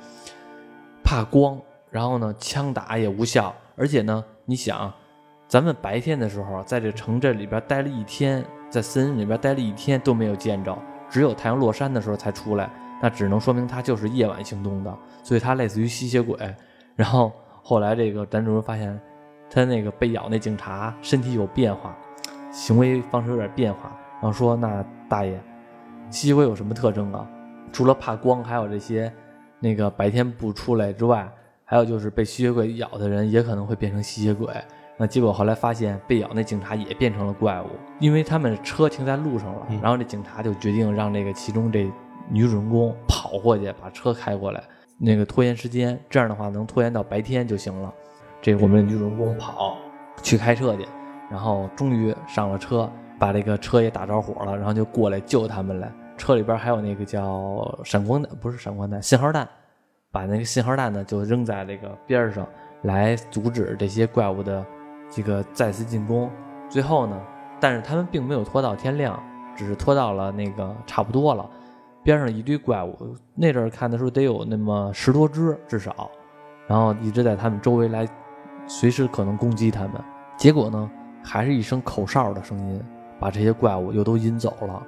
[1.02, 1.58] 怕光，
[1.90, 3.54] 然后呢，枪打也无效。
[3.76, 4.92] 而且呢，你想，
[5.48, 10.76] 咱们白天的时候在这城镇里边待了一天，在森林里边待了一天都没有见着，
[11.08, 12.70] 只有太阳落山的时候才出来，
[13.02, 16.36] 那只能说明他就是夜晚行动的，所以他类似于吸血鬼。
[16.94, 19.00] 然后后来这个男主人发现，
[19.54, 21.96] 他那个被咬那警察身体有变化，
[22.50, 25.40] 行为方式有点变化，然后说：“那大爷，
[26.10, 27.24] 吸血鬼有什么特征啊？
[27.72, 29.12] 除了怕光，还有这些，
[29.60, 31.30] 那个白天不出来之外。”
[31.66, 34.48] 还有就是被吸血鬼咬的人也可能会变成吸血鬼。
[34.98, 37.66] 那结果后来发现被咬那警察也变成了怪物，
[37.98, 39.66] 因为他们车停在路上了。
[39.82, 41.90] 然后这警察就决定让这个其中这
[42.28, 44.62] 女主人公跑过去把车开过来，
[44.98, 47.92] 那个拖延时间，这样的话能拖延到白天就行了。
[48.44, 49.74] 这我们女主人公跑
[50.22, 50.86] 去开车去，
[51.30, 52.86] 然后终于上了车，
[53.18, 55.90] 把这个车也打着火了，然后就过来救他们来。
[56.18, 59.48] 车里边还有那个叫闪光弹，不是闪光弹，信号弹。
[60.12, 62.46] 把那个信号弹呢，就扔在这个边上，
[62.82, 64.62] 来阻止这些怪物的
[65.08, 66.30] 这个再次进攻。
[66.68, 67.18] 最后呢，
[67.58, 69.18] 但是他们并没有拖到天亮，
[69.56, 71.48] 只是拖到了那个差不多了。
[72.02, 76.10] 边上一堆怪物，那阵儿看的时候得有那么十多只至少，
[76.66, 78.06] 然后一直在他们周围来，
[78.66, 79.92] 随时可能攻击他们。
[80.36, 80.90] 结果呢，
[81.22, 82.82] 还是一声口哨的声音，
[83.18, 84.82] 把这些怪物又都引走了，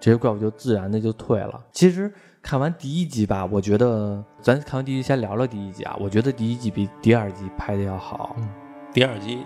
[0.00, 1.60] 这些怪物就自然的就退了。
[1.72, 2.12] 其实。
[2.40, 5.94] 看完第一集吧，我觉得咱看完第一集先聊聊第一集啊。
[6.00, 8.36] 我觉得第一集比第二集拍的要好。
[8.38, 8.48] 嗯，
[8.92, 9.44] 第二集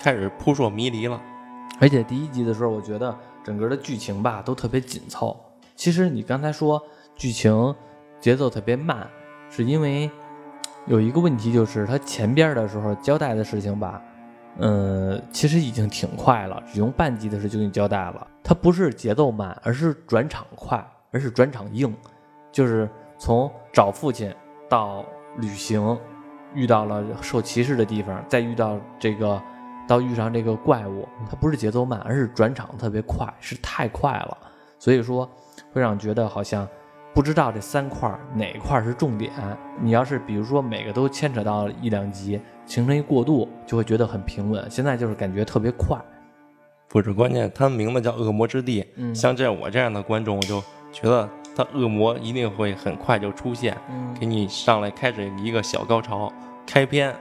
[0.00, 1.20] 开始扑朔迷离了，
[1.78, 5.38] 而且第一集的时候，我觉得整个的剧情吧都特别紧凑。
[5.76, 6.82] 其实你刚才说
[7.14, 7.72] 剧情
[8.18, 9.06] 节奏特别慢，
[9.50, 10.10] 是因为
[10.86, 14.02] 有一个问题，就是它前边的时候交代的事情吧，
[14.58, 18.26] 嗯，其实已经挺快了，只用半集的时候就给你交代了。
[18.42, 21.94] 它不是节奏慢，而是转场快，而是转场硬。
[22.52, 24.32] 就是从找父亲
[24.68, 25.04] 到
[25.38, 25.98] 旅行，
[26.54, 29.42] 遇到了受歧视的地方，再遇到这个，
[29.88, 34.36] 到遇上这个怪物，它不是节奏慢，而是转场特别快，是太快了，
[34.78, 35.28] 所以说
[35.72, 36.68] 会让觉得好像
[37.14, 39.32] 不知道这三块哪块是重点。
[39.80, 44.68] 你要是比如说每个都牵扯到一两集，形成一过渡，就会觉得很平稳。
[44.68, 45.96] 现在就是感觉特别快，
[46.88, 51.28] 不是关键，它名字叫《恶魔之地》，像这我这样的观众我就觉得。
[51.56, 53.78] 他恶魔一定会很快就出现，
[54.18, 56.28] 给你上来开始一个小高潮，
[56.66, 57.14] 开篇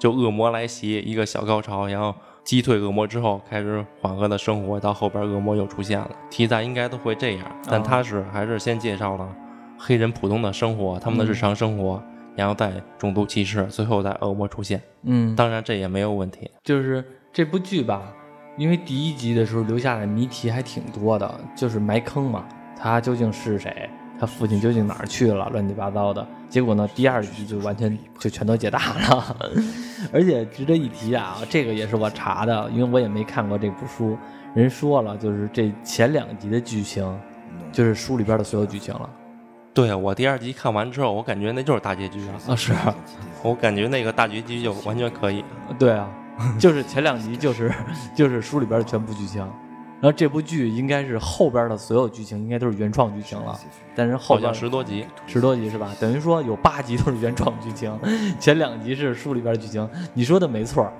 [0.00, 2.12] 就恶魔来袭，一个小高潮，然后
[2.46, 6.08] 击退恶魔之后，开始缓和的生活，到后边恶魔又出现了。
[6.30, 9.28] 题材应该都会这样，但他是还是先介绍了
[9.76, 12.00] 黑人普通的生活，他们的日常生活，
[12.36, 14.80] 然后再种族歧视，最后再恶魔出现。
[15.02, 16.48] 嗯，当然这也没有问题。
[16.62, 18.14] 就是这部剧吧，
[18.56, 22.46] 因为第一集的时候留下的谜题还挺多的，就是埋坑嘛。
[22.78, 23.90] 他究竟是谁？
[24.18, 26.26] 他父亲究竟哪儿去了，乱七八糟的。
[26.48, 29.36] 结果呢，第二集就完全就全都解答了。
[30.12, 34.16] 而且值得一提啊，这个也是我查的，因为我也没看过这部书。
[34.54, 37.04] 人说了，就是这前两集的剧情，
[37.72, 39.10] 就是书里边的所有剧情了。
[39.74, 42.34] 对啊，我第二集看完之后，我感觉那就是大结局啊！
[42.48, 42.72] 啊，是
[43.42, 45.44] 我感觉那个大结局就完全可以。
[45.78, 46.08] 对啊，
[46.58, 47.70] 就是前两集就是
[48.14, 49.46] 就是书里边的全部剧情，
[50.00, 53.58] 然后这部剧应该是后边的所有剧情应该都是原创剧情了，
[53.94, 55.94] 但是后边十多集，十多集是吧？
[56.00, 57.98] 等于说有八集都是原创剧情，
[58.38, 59.88] 前两集是书里边剧情。
[60.14, 60.90] 你说的没错，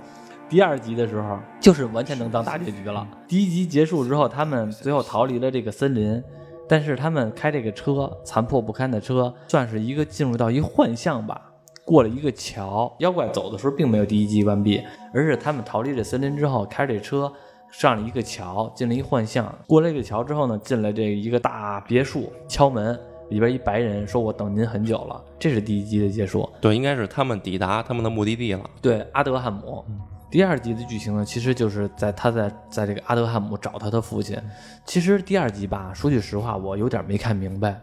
[0.48, 3.06] 第二集的时候就是完全能当大结局了。
[3.28, 6.22] 第一集结束之后，他们最后逃离了这个森林。
[6.68, 11.40] 但是他们开这个车，残破不堪的车，算是一个进入到一幻象吧。
[11.84, 14.82] 过了一个桥，妖怪走的时候并没有第一集完毕，
[15.14, 17.32] 而是他们逃离这森林之后，开这车
[17.70, 19.52] 上了一个桥，进了一幻象。
[19.66, 22.98] 过了这个桥之后呢，进了这一个大别墅，敲门，
[23.30, 26.48] 里边一白人说：“我等您很久了。”这是第一集的结束。
[26.60, 28.68] 对，应该是他们抵达他们的目的地了。
[28.80, 29.84] 对，阿德汉姆。
[30.30, 34.36] 第二集的剧情呢，其实就是在他在在这个阿德汉姆找他的父亲。
[34.84, 37.80] 其实第二集吧，说句实话，我有点没看明白。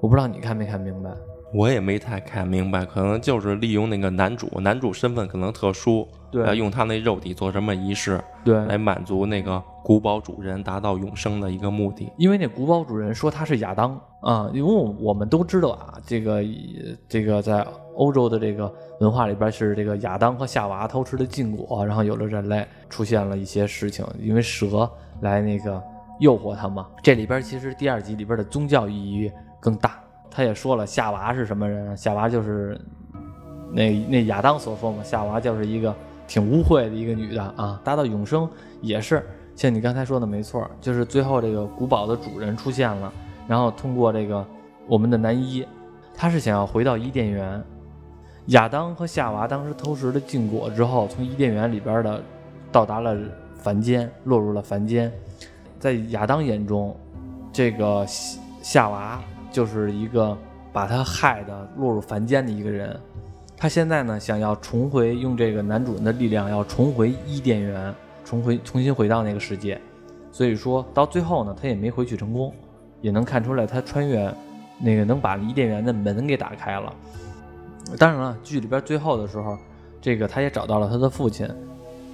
[0.00, 1.10] 我不知道你看没看明白？
[1.52, 12.10] 我也没太看明白，可能就是利用那个男主，男主身份可能特殊，对，用他那肉体做什么仪式，对，来满足那个古堡主人达到永生的一个目的。
[12.16, 16.42] 因为那古堡主人说他是亚当啊，因为我们都知道啊，这个
[17.06, 17.64] 这个在
[17.94, 24.90] 欧洲的这个文化里边是这个亚当和夏娃偷吃的禁果，然后有了人类，出现了一些事情，因为蛇
[25.20, 25.82] 来那个
[26.18, 26.88] 诱惑他嘛。
[27.02, 30.00] 这里边其实第二集里边的宗教意义更大。
[30.30, 31.94] 他也说了，夏娃是什么人啊？
[31.94, 32.80] 夏娃就是
[33.70, 35.94] 那那亚当所说嘛，夏娃就是一个
[36.26, 37.80] 挺污秽的一个女的啊。
[37.84, 38.48] 达到永生
[38.80, 39.24] 也是
[39.56, 43.12] 像你刚才说的没错，就是最后这个古堡的主人出现了，
[43.46, 44.44] 然后通过这个
[44.86, 45.66] 我们的男一，
[46.14, 47.62] 他是想要回到伊甸园。
[48.46, 52.22] 亚当和夏娃当时偷食了禁果之后，从伊甸园里边的
[52.70, 53.16] 到达了
[53.56, 55.12] 凡间，落入了凡间。
[55.78, 56.96] 在亚当眼中，
[57.52, 58.04] 这个
[58.62, 59.20] 夏娃。
[59.52, 60.34] 就是一个
[60.72, 62.98] 把他害的落入凡间的一个人，
[63.62, 67.94] 他现在呢想要重回用这个男主人的力量要重回伊甸园，
[68.24, 69.80] 重回重新回到那个世界，
[70.32, 72.52] 所以说到最后呢他也没回去成功，
[73.00, 74.34] 也能看出来他穿越
[74.80, 76.92] 那个能把伊甸园的门给打开了。
[77.96, 79.56] 当然了，剧里边最后的时候，
[80.00, 81.48] 这个他也找到了他的父亲。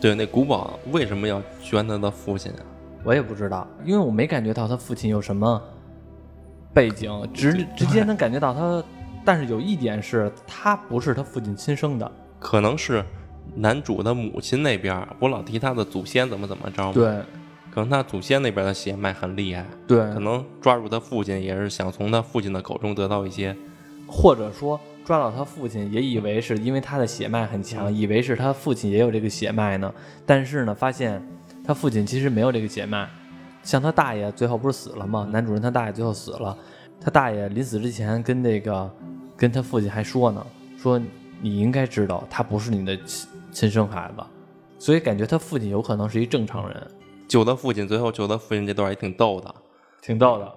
[0.03, 2.61] 对，那古堡为什么要捐他的父亲啊？
[3.03, 5.63] 我也不知道，因为我没感觉到他父亲有什么。
[6.75, 8.85] 背景直 直接能感觉到他，
[9.25, 13.05] 但是有一点是他不是他父亲亲生的，可能是
[13.55, 17.05] 男主的母亲那边，我老提他的祖先怎么怎么着，对，
[17.71, 23.57] 可能他祖先那边的血脉很厉害，对，可能抓住他父亲也是想从他父亲的口中得到一些，
[24.07, 29.93] 或者说抓到他父亲也以为是因为他的血脉很强，以为是他父亲也有这个血脉呢，
[30.25, 31.23] 但是呢发现
[31.65, 33.09] 他父亲其实没有这个血脉。
[33.65, 35.29] 像他大爷最后不是死了吗？
[35.31, 36.57] 男主人他大爷最后死了，
[37.01, 38.91] 他大爷临死之前跟那个
[39.37, 40.45] 跟他父亲还说呢，
[40.77, 41.01] 说
[41.41, 44.23] 你应该知道他不是你的亲亲生孩子，
[44.79, 46.87] 所以感觉他父亲有可能是一正常人。
[47.29, 49.55] 救他父亲，最后救他父亲这段也挺逗的，
[50.01, 50.53] 挺逗的。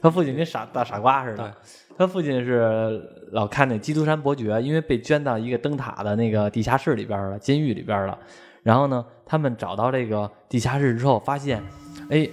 [0.00, 1.54] 他父亲跟傻大傻瓜似的，
[1.96, 3.00] 他父亲是
[3.32, 8.18] 老看那《基督山伯爵》，因为被捐到一个灯塔的那个地下室里边了，监狱里边了。
[8.62, 11.62] 然后呢，他们找到这个地下室之后，发现。
[12.10, 12.26] 哎，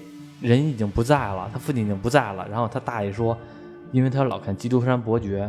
[0.46, 2.48] 人已经不在了，他父亲已经不在了。
[2.50, 3.38] 然后他大爷说，
[3.92, 5.44] 因为他老看《基督山伯爵》，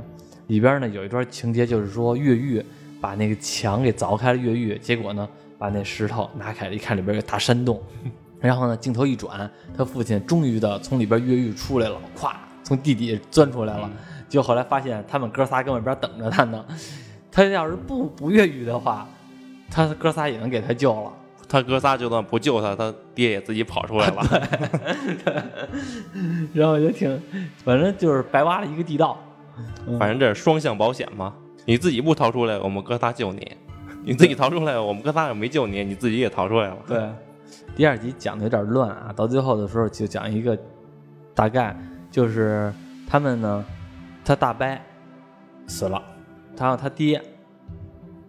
[0.47, 2.65] 里边呢有一段情节，就是说越狱
[3.01, 5.29] 把那个墙给凿开了，越狱，结果呢
[5.59, 7.81] 把那石头拿开了，一看里边有个大山洞。
[8.41, 12.33] 然后呢镜头一转，他父亲终于的从里边越狱出来了，咵
[12.63, 13.91] 从地底下钻出来了。
[14.29, 16.65] 就后来发现他们哥仨跟外边等着他呢。
[17.31, 19.07] 他要是不不越狱的话，
[19.71, 21.13] 他哥仨也能给他救了。
[21.49, 24.23] 他哥仨就算不救他，他爹也自己跑出来了。
[26.53, 27.23] 然后也挺，
[27.65, 29.17] 反正就是白挖了一个地道。
[29.99, 31.33] 反正这是双向保险嘛，
[31.65, 33.41] 你自己不逃出来，我们哥仨救你；
[34.05, 36.79] 你自己逃出来，我们哥仨也没救你，你自己也逃出来了。
[36.87, 37.09] 对，
[37.77, 40.59] 第二集讲的有点乱啊，到最后的时候就讲一个
[41.33, 41.75] 大概，
[42.11, 42.73] 就是
[43.07, 43.65] 他们呢，
[44.25, 44.67] 他大伯
[45.69, 46.03] 死了，
[46.57, 47.23] 他让他爹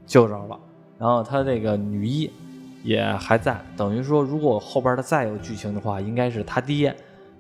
[0.06, 0.60] 救着了，
[1.00, 2.32] 然后他这个女一。
[2.84, 6.96] 也还在，等于说，如果后边的再有剧情的话，应该是他爹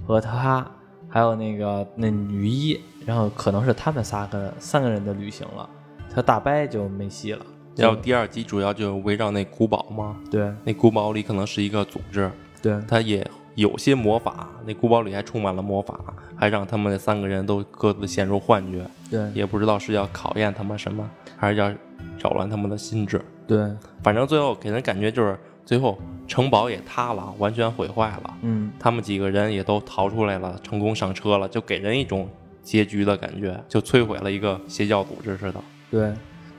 [0.06, 0.70] 和他，
[1.08, 5.70] 还有那个那女一，然后可能是他们仨个三个人的旅行了，
[6.14, 7.46] 他大伯就没戏了。
[7.76, 12.30] 然后第二集主要就围绕那古堡嘛，对，那古堡里可能是一个组织，
[12.62, 13.26] 对，他也
[13.58, 16.00] 有些魔法，那古堡里还充满了魔法，
[16.36, 21.74] 还让他们那三个人都各自陷入幻觉，对也不知道是要考验他们什么，还是要
[22.20, 23.20] 扰乱他们的心智。
[23.48, 23.68] 对，
[24.04, 25.36] 反正最后给人感觉就是
[25.66, 25.98] 最后
[26.28, 32.30] 城堡也塌了，完全毁坏了，嗯，他们几个人也都逃出来了，成功上车了，就给人一种
[32.62, 35.60] 结局的感觉，就摧毁了一个邪教组织似的。
[35.90, 36.14] 对。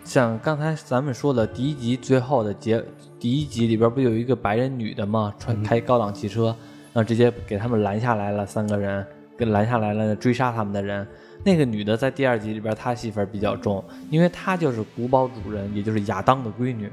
[0.05, 2.83] 像刚才咱们说的第一集最后的结，
[3.21, 5.35] 第一集里边不有一个白人女的吗？
[5.39, 6.57] 穿开高档汽车，
[6.93, 11.07] 然后直接给他们拦下来了，三个人给拦下来了追杀他们的人。
[11.45, 16.91] 那个女的在第二集里边，她戏份比较重，因为她就是古堡主人，也就是亚当的闺女。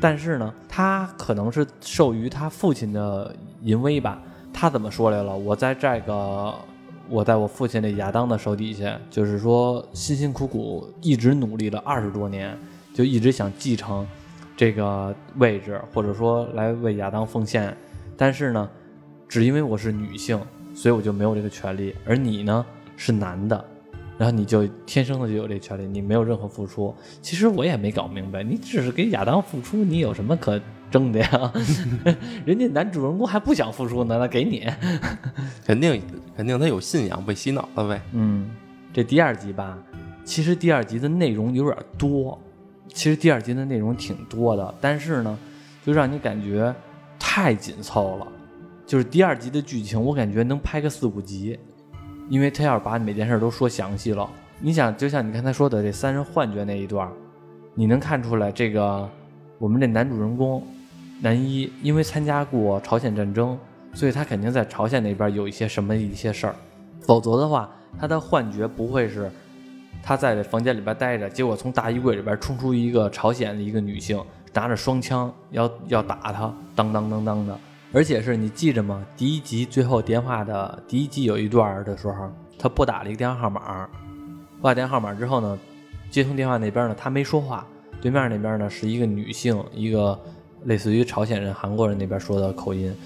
[0.00, 4.20] 但是呢，她可能是受于她父亲的淫威吧。
[4.52, 5.36] 她怎么说来了？
[5.36, 6.54] 我在这个，
[7.08, 12.56] 我在我父亲的亚当的手底下，就是说辛辛苦苦一直努力了二十多年，
[12.94, 14.06] 就一直想继承
[14.56, 17.76] 这个位置，或者说来为亚当奉献。
[18.16, 18.68] 但是呢，
[19.32, 20.38] 只因为我是女性，
[20.74, 21.94] 所以我就没有这个权利。
[22.04, 22.66] 而你呢，
[22.98, 23.64] 是男的。
[24.18, 26.94] 然后你就天生的就有这权利，你没有任何付出。
[27.22, 30.60] 其实我也没搞明白，你只是给亚当付出，你有什么可
[30.90, 31.52] 争的呀？
[32.44, 34.70] 人家男主人公还不想付出呢，那给你。
[35.64, 36.02] 肯定
[36.36, 38.02] 肯定他有信仰，被洗脑了呗。
[38.12, 38.50] 嗯，
[38.92, 39.78] 这第二集吧，
[40.26, 42.38] 其实第二集的内容有点多，
[42.88, 45.38] 其实第二集的内容挺多的，但是呢，
[45.86, 46.74] 就让你感觉
[47.18, 48.28] 太紧凑了。
[48.92, 51.58] 就是第二集的剧情，我感觉能拍个四五集。
[52.28, 54.28] 因为他要把每件事都说详细了，
[54.60, 57.10] 你想，就像你刚才说的这三人幻觉那一段，
[57.74, 59.08] 你能看出来这个
[59.58, 60.62] 我们这男主人公
[61.22, 63.58] 男一，因为参加过朝鲜战争，
[63.94, 66.54] 所以他肯定在朝鲜那边有一些什么一些事儿，
[67.00, 69.32] 否则的话，他的幻觉不会是
[70.02, 74.22] 他在这房间里边待着，结果从大衣柜里边冲出一个朝鲜的一个女性，
[74.52, 77.58] 拿着双枪要要打他，当当当当的。
[77.94, 79.04] 而且是你记着吗？
[79.18, 83.86] 第一集最后电话的第一集有一段的时候，他拨打了一个电话号码，
[84.62, 85.58] 拨打电话号码之后呢，
[86.10, 87.66] 接通电话那边呢，他没说话，
[88.00, 90.18] 对面那边呢是一个女性，一个
[90.64, 92.96] 类似于朝鲜人、韩国人那边说的口音，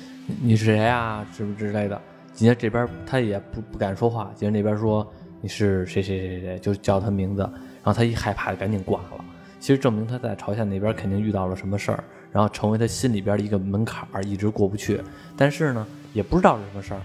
[0.41, 1.26] 你是谁啊？
[1.32, 2.01] 什么之类的。
[2.32, 5.05] 紧接着这边他也不不敢说话，紧接着那边说
[5.41, 9.24] 你是谁谁谁谁，就叫他名字，然后他一害怕赶紧挂了。
[9.59, 12.05] 其实证明他在朝鲜那边肯定遇到了什么事儿。
[12.33, 15.01] 然后成为他心里边的一个门槛儿，一直过不去。
[15.37, 17.01] 但是呢，也不知道是什么事儿。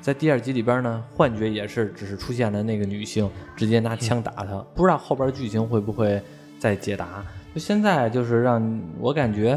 [0.00, 6.20] 在第二集里边呢，幻觉也是只是出现了那个女性直接拿枪打他，不知道后边剧情会不会
[6.58, 7.24] 再解答。
[7.54, 9.56] 就现在就是让我感觉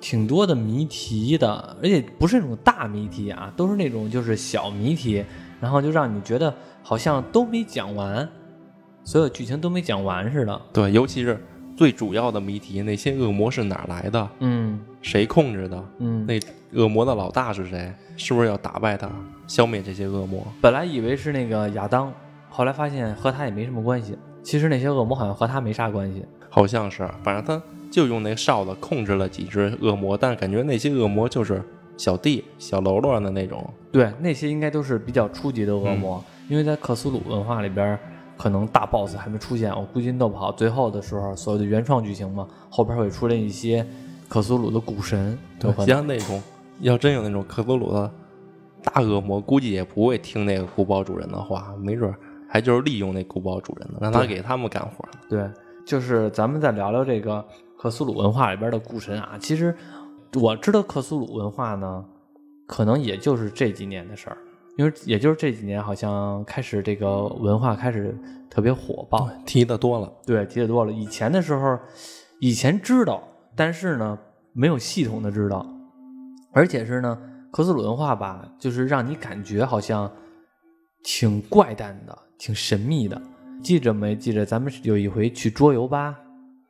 [0.00, 5.24] 挺多的谜题的，而且不是那种大谜题啊，都是那种就是小谜题，
[5.60, 8.28] 然后就让你觉得好像都没讲完，
[9.04, 10.60] 所有剧情都没讲完似的。
[10.72, 11.40] 对，尤其是。
[11.76, 14.28] 最主要的谜题，那些恶魔是哪来的？
[14.38, 15.84] 嗯，谁控制的？
[15.98, 16.40] 嗯，那
[16.72, 17.92] 恶魔的老大是谁？
[18.16, 19.10] 是不是要打败他，
[19.46, 20.42] 消灭这些恶魔？
[20.62, 22.10] 本来以为是那个亚当，
[22.48, 24.16] 后来发现和他也没什么关系。
[24.42, 26.24] 其实那些恶魔好像和他没啥关系。
[26.48, 31.62] 好像是，反正他就用那哨子控制了几只恶魔，但是感觉那些恶魔就是
[31.98, 33.68] 小弟、小喽啰的那种。
[33.92, 37.98] 对，那些应该都是比较初级的恶魔，因为在克苏鲁文化里边。
[38.36, 43.86] 可能大 boss 还没出现，我估计弄不好最后的时候，所谓的原创剧情嘛，后边会出现一些
[44.28, 45.38] 克苏鲁的古神。
[45.58, 46.42] 对，像那种
[46.80, 48.10] 要真有那种克苏鲁的
[48.82, 52.14] 大恶魔，估计也不会听那个古堡主人的话，没准
[52.48, 55.04] 还就是利用那古堡主人呢，让他给他们干活。
[55.28, 55.48] 对，
[55.86, 57.44] 就是咱们再聊聊这个
[57.78, 59.36] 克苏鲁文化里边的古神啊。
[59.40, 59.74] 其实
[60.34, 62.04] 我知道克苏鲁文化呢，
[62.66, 64.36] 可能也就是这几年的事儿。
[64.76, 68.16] 因为也就是这几年，好像开始这个文化开始
[68.50, 70.12] 特别火爆，提的多了。
[70.26, 70.92] 对，提的多了。
[70.92, 71.78] 以前的时候，
[72.40, 74.18] 以前知道，但是呢，
[74.52, 75.66] 没有系统的知道，
[76.52, 77.18] 而且是呢，
[77.50, 80.10] 克苏鲁文化吧，就是让你感觉好像
[81.02, 83.20] 挺怪诞的，挺神秘的。
[83.62, 84.14] 记着没？
[84.14, 86.14] 记着，咱们有一回去桌游吧，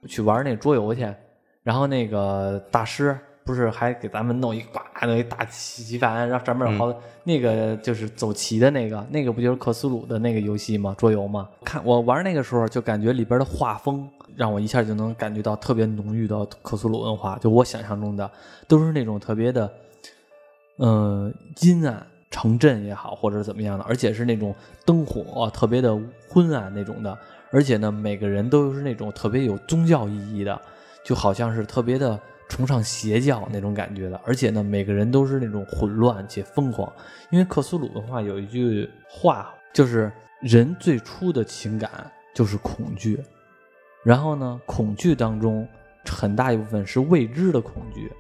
[0.07, 1.13] 去玩那桌游去，
[1.65, 3.19] 然后那个大师。
[3.47, 10.97] 不是还给咱们弄一挂弄一大棋棋盘，然后上面有好多那个就是走棋的那个，那个不就是克苏鲁的那个游戏吗？
[10.99, 11.49] 桌游吗？
[11.65, 18.29] 看我玩那个时候就感觉里边的画风让我一下就能感觉到特别浓郁的克苏鲁文化，就我想象中的
[18.67, 19.73] 都是那种特别的，
[20.79, 24.53] 嗯，阴暗城镇也好，或者怎么样的，而且是那种
[24.85, 25.97] 灯火特别的
[26.29, 27.17] 昏暗那种的，
[27.53, 30.61] 而且呢，每个人都是那种特别有宗教意义的，
[31.05, 32.19] 就好像是特别的。
[32.49, 36.91] 崇尚邪教那种感觉的，而且呢，每个人都是那种混乱且疯狂。
[37.31, 41.91] 因为克苏鲁文化有一句话，就是人最初的情感
[42.35, 43.21] 就是恐惧，
[44.05, 45.67] 然后呢，恐惧当中
[46.09, 48.11] 很大一部分是未知的恐惧。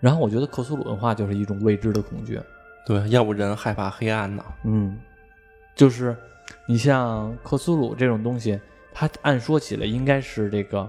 [0.00, 2.40] 然后我觉得克苏鲁文化就是一种未知的恐惧。
[2.84, 4.44] 对，要不人害怕黑暗呢。
[4.64, 4.98] 嗯，
[5.74, 6.14] 就是
[6.66, 8.60] 你像克苏鲁这种东西，
[8.92, 10.88] 它按说起来应该是这个，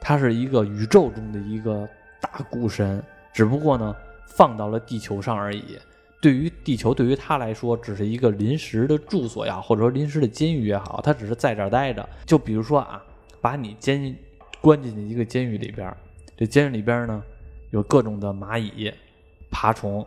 [0.00, 1.88] 它是一个宇宙中的一个
[2.24, 3.02] 大古神，
[3.34, 3.94] 只不过呢
[4.26, 5.78] 放到了地球上而已。
[6.22, 12.08] 对于地球，对于他来说，只是一个临时的住所呀，或者说临时的监狱也好，他只是在这儿待着。
[12.24, 13.04] 就比如说啊，
[13.42, 14.16] 把你监
[14.62, 15.94] 关进去一个监狱里边，
[16.34, 17.22] 这监狱里边呢
[17.72, 18.90] 有各种的蚂蚁、
[19.50, 20.04] 爬虫。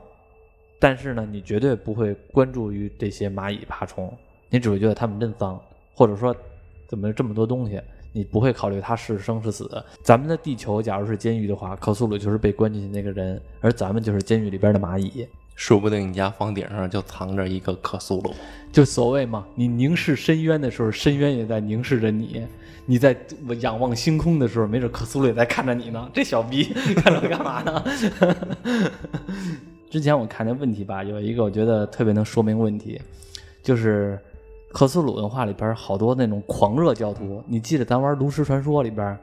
[0.80, 4.12] 但是呢，你绝对不会关注于这些蚂蚁、爬虫，
[4.50, 5.62] 你只会觉得它们真脏，
[5.94, 6.36] 或者说
[6.88, 7.80] 怎么这么多东西，
[8.12, 9.70] 你不会考虑他是生是死。
[10.02, 15.28] 咱们的地球假如是监狱的话，克苏鲁就是被关进去那个人，而咱们就是监狱里边的蚂蚁。
[15.56, 18.34] 说不定你家房顶上就藏着一个克苏鲁。
[18.72, 22.46] 就所谓嘛，你凝视深渊的时候，深渊也在凝视着你；
[22.86, 23.18] 你在
[23.60, 26.08] 仰望星空的时候，没准克苏鲁也在看着你呢。
[26.14, 26.66] 这小逼
[26.98, 27.84] 看着干嘛呢？
[29.90, 33.02] 之前我看那问题吧，有一个我觉得特别能说明问题，
[33.64, 34.20] 就是
[34.72, 37.44] 克苏鲁文化里边好多那种狂热教徒。
[37.48, 39.18] 你记得咱玩炉石传说里边，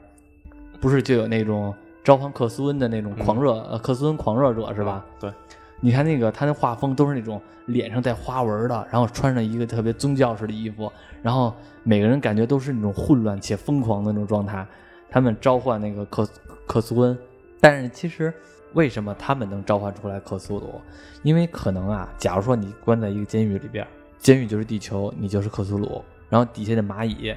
[0.81, 1.73] 不是就有那种
[2.03, 5.05] 召唤克苏恩的那种狂热呃克苏恩狂热者是吧？
[5.19, 5.31] 对，
[5.79, 10.91] 你看那个他那画风都是那种脸上带花纹的，然后穿上一个特别宗教式的衣服，
[11.21, 14.65] 然后每个人感觉都是那种混乱且疯狂的那种状态。
[15.09, 16.27] 他们召唤那个克
[16.65, 17.17] 克苏恩，
[17.59, 18.33] 但是其实。
[18.73, 20.81] 为什么他们能召唤出来克苏鲁？
[21.23, 23.87] 因为可能啊，假如说你关在一个监狱里边，
[24.25, 27.31] 监狱就是地球，你就是克苏鲁，然后底下的蚂蚁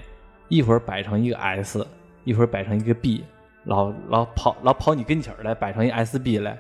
[0.49, 1.87] 一会儿摆成一个 S，
[2.25, 3.23] 一会儿摆成一个 B，
[3.65, 6.59] 老老跑老跑你跟前来摆成一 SB 来，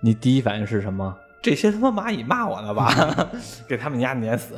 [0.00, 1.12] 你第一反应是什么？
[1.42, 3.28] 这些他妈蚂蚁骂我呢吧？
[3.66, 4.54] 给他们家碾死！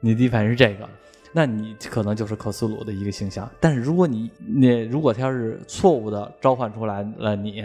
[0.00, 0.88] 你第一反应是这个，
[1.30, 3.46] 那你可能就是克苏鲁的一个形象。
[3.60, 7.62] 但是如果你你如果他要是错误的召唤出来了你。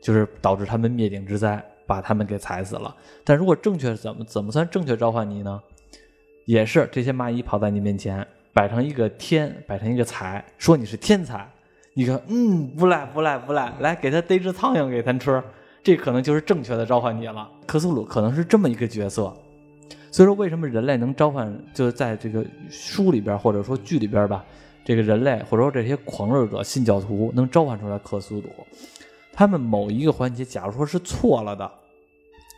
[0.00, 2.94] 就是导致他们灭顶之灾，把他们给踩死了。
[3.24, 5.60] 但如果正确怎么怎么算正确召唤你呢？
[6.48, 11.46] 也是这些蚂蚁跑在你面前，摆成一个天，摆成一个财，说你是天才。
[11.92, 15.42] 你看，嗯，不赖不赖不赖，来给他逮只苍蝇给咱吃，
[15.82, 17.46] 这可能就是正确的召唤你了。
[17.66, 19.24] 克苏鲁可能是这么一个角色。
[20.10, 24.42] 所以说，为什么人类能召唤，就是在这个书里边或者说剧里边吧，
[24.86, 28.48] 这个人类或者说这些狂热者、信教徒能召唤出来克苏鲁？
[29.34, 31.70] 他们某一个环节，假如说是错了的，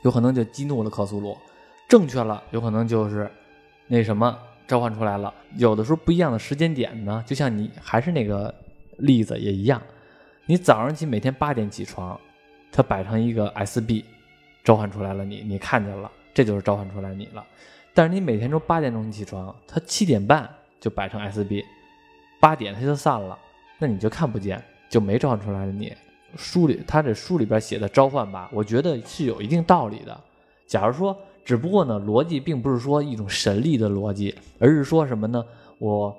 [0.04, 1.36] 有可能就激怒了克苏鲁；
[1.88, 3.28] 正确了，有可能就是
[3.92, 4.38] 那什么
[4.68, 5.34] 召唤出来了。
[5.56, 8.54] 有的时候不一样的时间点呢，就像你还是那个
[8.98, 9.82] 例子也一样，
[10.46, 12.18] 你早上起每天八点起床，
[12.70, 14.04] 它摆成一个 SB，
[14.62, 17.44] 召唤出来了你，你看见了，这就是召唤出来你了。
[17.92, 21.64] 但是你每天都八点钟起床，它七点半就摆成 SB，
[22.38, 23.36] 八点它就散了，
[23.76, 25.92] 那你就看不见，就没召唤出来了你。
[26.36, 30.16] 书里他这书里边写的召唤吧，我觉得是有一定道理的。
[30.64, 35.44] 假如说，只不过呢，逻辑并不是说一种神力的逻辑，而是说什么呢？
[35.78, 36.14] 我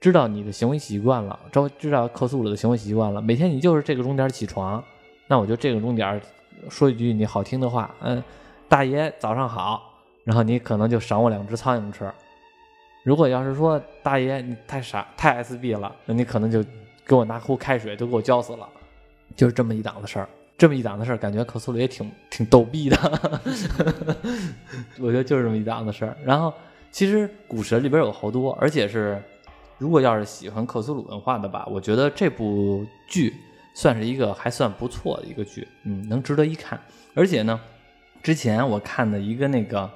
[0.00, 3.22] 知道你的行为习惯了，招知道克苏鲁的行为习惯了。
[3.22, 4.82] 每天你就是这个钟点起床，
[5.28, 6.20] 那我就这个钟点
[6.68, 8.22] 说一句你好听的话，嗯，
[8.68, 9.88] 大爷早上好。
[10.24, 12.08] 然后你可能就赏我两只苍蝇吃。
[13.02, 16.64] 如果要是说大爷你太傻太 SB 了，那你可能就
[17.04, 18.68] 给我拿壶开水，都给我浇死了。
[19.34, 20.28] 就是这么一档子事儿，
[20.62, 22.96] 这么一档子事儿，感觉克苏鲁也挺挺逗逼的。
[25.00, 26.16] 我觉得就是这么一档子事儿。
[26.24, 26.54] 然后，
[26.92, 29.20] 其实古神里边有好多，而且是，
[29.76, 33.34] 如果要是喜欢克苏鲁文化的吧，我觉得这部剧
[33.74, 36.80] 算是一个还算不错的一个剧，嗯，能值得一看。
[37.12, 37.60] 而且呢，
[38.22, 39.90] 之前我看的一个那个，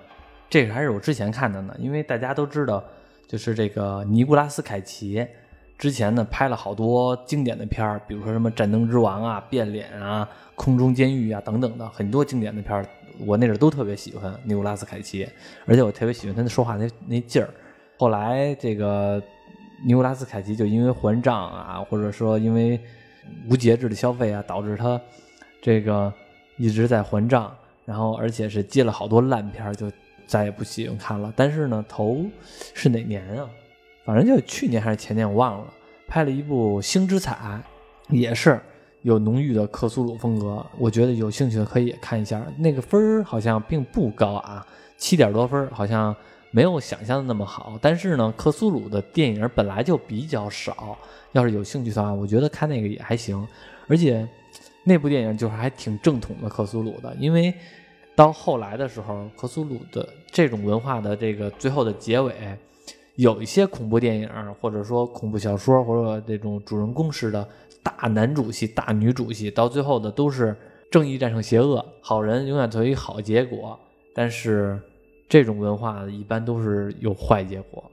[0.50, 2.82] 这个还是我之前看的呢，因为大家都知道，
[3.28, 5.24] 就是这个尼古拉斯凯奇。
[5.78, 12.86] 之前呢，拍了好多经典的片儿，比如说什么《战争之王》啊、《变脸》啊、《空中监狱》啊等等的很多经典的片儿，
[13.26, 15.28] 我那阵都特别喜欢尼古拉斯凯奇，
[15.66, 17.50] 而且我特别喜欢他说话那那劲儿。
[17.98, 19.22] 后来这个
[19.86, 22.80] 尼古拉斯凯奇就因为还账啊，或者说因为
[23.48, 24.98] 无节制的消费啊，导致他
[25.60, 26.10] 这个
[26.56, 27.54] 一直在还账，
[27.84, 29.92] 然后而且是接了好多烂片儿，就
[30.26, 31.30] 再也不喜欢看了。
[31.36, 32.24] 但是呢，头
[32.72, 33.46] 是哪年啊？
[34.07, 35.66] 反正就去年还是前年，我忘了。
[36.09, 37.34] 拍了一部《星之彩》，
[38.14, 38.61] 也是
[39.02, 40.64] 有浓郁的克苏鲁风格。
[40.78, 42.40] 我觉得有兴趣的可以看一下。
[42.57, 44.64] 那个分儿好像并不高啊，
[44.96, 46.14] 七点多分，好像
[46.52, 47.76] 没有想象的那么好。
[47.82, 50.96] 但是呢，克苏鲁的电影本来就比较少，
[51.32, 53.44] 要是有兴趣的话，我觉得看那个也还行。
[53.88, 54.24] 而且
[54.84, 57.52] 那部电影就是还挺正统的克苏鲁的，因为
[58.14, 62.32] 到后来的时候，克苏鲁的这种文化的这个最后的结尾。
[63.16, 67.46] 有一些恐怖电影，或者说恐怖小说，或者这种主人公式的
[67.82, 70.54] 大男主戏、大女主戏，到最后的都是
[70.90, 73.78] 正义战胜邪恶，好人永远作为好结果。
[74.14, 74.80] 但是
[75.28, 77.84] 这种文化一般都是有坏结果，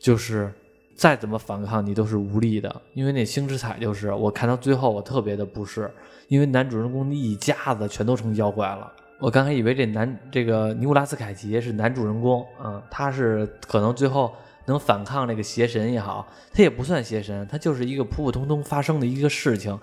[0.00, 0.52] 就是
[0.94, 2.82] 再怎么反抗你都是无力的。
[2.94, 5.90] 因为那星之彩就是我看到最后我特别的不适，
[6.28, 8.92] 因为男主人公一家子全都成妖怪了。
[9.20, 19.78] 我刚才以为这男这个尼古拉斯凯奇是男主人公啊，他是可能最后能反抗那个邪神也好，他也不算邪神，他就是一个普普通通发生的一个事情。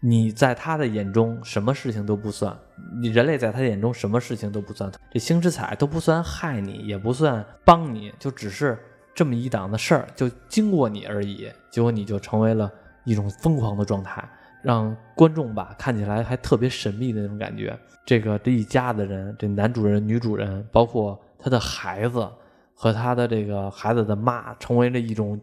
[0.00, 2.56] 你在他的眼中什么事情都不算，
[3.00, 4.88] 你人类在他眼中什么事情都不算。
[5.10, 8.78] 这星之彩都不算害你，也不算帮你，就只是
[9.12, 11.50] 这么一档子事儿，就经过你而已。
[11.68, 12.72] 结果你就成为了
[13.02, 14.22] 一种疯狂的状态，
[14.62, 17.78] 让观众吧看起来还特别神秘的那种感觉。
[18.04, 22.28] 这个这一家的人，这男主人、女主人，包括他的孩子
[22.74, 25.40] 和他的这个孩子的妈，成为了一种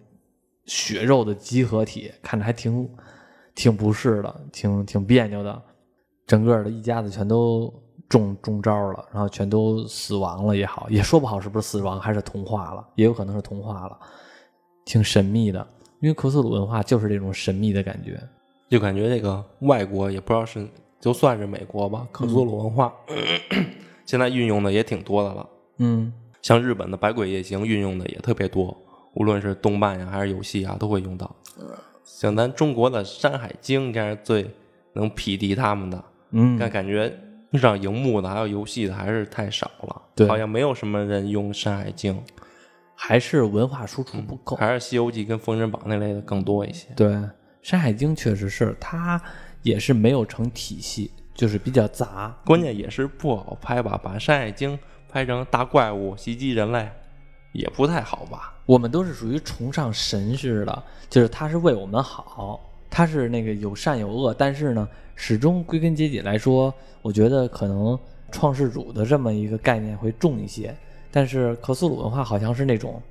[0.65, 2.89] 血肉的集合体，看着还挺。
[3.57, 5.61] 挺不适的，挺挺别扭的，
[6.27, 7.73] 整个的一家子全都
[8.09, 13.97] 中中招了，然后全都死亡了也好，也说不好是不是死亡还是同化了，也有可能是同化了，
[14.83, 15.65] 挺神秘的。
[16.01, 18.21] 因为克苏鲁文化就是这种神秘的感觉，
[18.69, 20.67] 就感觉这个外国也不知道是
[20.99, 22.93] 就算是美国吧，克苏鲁文化
[24.05, 25.49] 现在运用的也挺多的了。
[25.77, 26.11] 嗯，
[26.41, 28.75] 像日本的《百鬼夜行》运用的也特别多，
[29.13, 31.35] 无论是动漫呀还是游戏啊，都会用到。
[32.03, 34.49] 像咱中国的《山海经》应该是最
[34.93, 37.11] 能匹敌他们的，嗯，但感觉
[37.53, 42.13] 上荧幕的还有游戏的还是太少了，对，好像没有什么人用《山海经》，
[42.93, 46.87] 还是文化输出不够，还是《西游记》跟《封神榜》那类的更多一些。
[46.95, 47.07] 对，
[47.65, 49.19] 《山海经》确实是它
[49.63, 54.77] 也是没有成体系，就是比较杂，关键也是不好拍吧，把《山海经》
[55.09, 56.87] 拍成大怪物袭击人类。
[57.53, 58.53] 也不太好吧。
[58.67, 64.31] 我们都是属于崇尚神似的，就是他是为我们好，他是那个有善有恶。
[64.31, 67.97] 但是呢，始终归根结底来说，我觉得可能
[68.31, 70.75] 创世主的这么一个概念会重一些。
[71.09, 73.01] 但是克苏鲁文化好像是那种，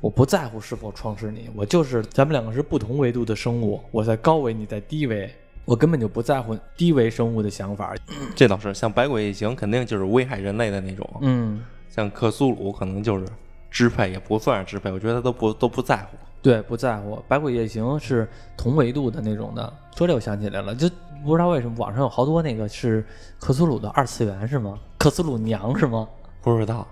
[0.00, 5.30] 我不在乎是否创世你，我就是咱们两个是不同维度的生物，我在高维，你在低维，
[5.64, 7.94] 我根本就不在乎低维生物的想法。
[8.34, 11.08] 这倒是，像百鬼夜行肯定就是危害人类的那种。
[11.20, 13.26] 嗯，像克苏鲁可能就是。
[13.72, 16.16] 支配也不算是支配，我觉得他都不都不在乎。
[16.42, 17.22] 对，不在乎。
[17.28, 19.72] 百鬼夜行是同维度的那种的。
[19.94, 20.90] 说这我想起来了，就
[21.24, 23.06] 不知道为什么网上有好多那个是
[23.38, 24.76] 克苏鲁的二次元是吗？
[24.98, 26.08] 克苏鲁娘是吗？
[26.42, 26.84] 不知道。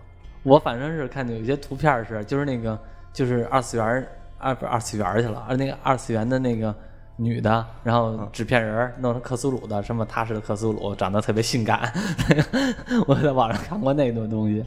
[0.45, 2.79] 我反正是看见有些图片是，就是那个
[3.13, 4.07] 就是二次元
[4.39, 6.75] 二不二次元去了，而那个二次元的那个
[7.17, 11.93] 女的，然后纸片人弄成克苏鲁的，什么踏实的克苏鲁，长得特别性感。
[13.09, 14.65] 我在网上看过那种东西。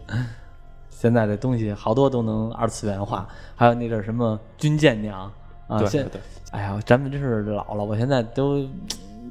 [0.90, 5.32] 现在这东西好多都能二次元化，还有那阵什么军舰娘
[5.66, 6.06] 啊，现，
[6.52, 8.64] 哎呀，咱们真是老了，我现在都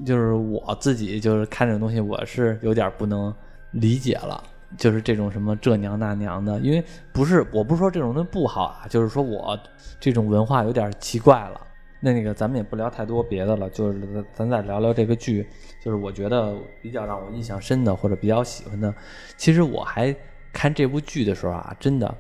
[0.05, 3.33] 就是我自己就是看这种东西，我是有点不能
[3.71, 4.43] 理解了，
[4.77, 9.59] 就是这种什么这娘那娘的，因为不是我不是说这种东西不好啊，就是说我
[9.99, 11.61] 这种文化有点奇怪了。
[12.01, 15.47] 那那个咱们也不聊太多别的了，就是咱再聊聊这个剧，
[15.85, 18.95] 就是我觉得比较让我印象深的或者比较喜欢的，
[19.37, 20.15] 其实我还。
[20.53, 22.13] 看这部剧的时候啊，真的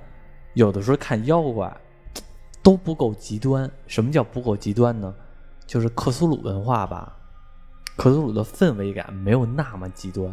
[0.54, 1.76] 有的时候看妖怪
[2.62, 3.68] 都不够极端。
[3.88, 5.12] 什么叫不够极端呢？
[5.66, 7.12] 就是克苏鲁文化吧，
[7.96, 10.32] 克苏鲁的氛围感没有那么极端。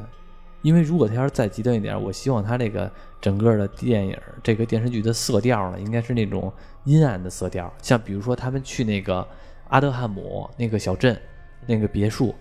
[0.61, 2.91] 因为如果他要是再极端一点，我希望他这个
[3.21, 6.51] 整个的电影、这个电视剧的色调呢，应该是那种
[6.83, 7.71] 阴暗的色调。
[7.81, 9.25] 像比如说他们去那个
[9.69, 11.19] 阿德汉姆那个小镇、
[11.65, 12.33] 那个别墅，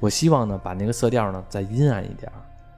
[0.00, 2.30] 我希望呢把那个色调呢再阴暗一点。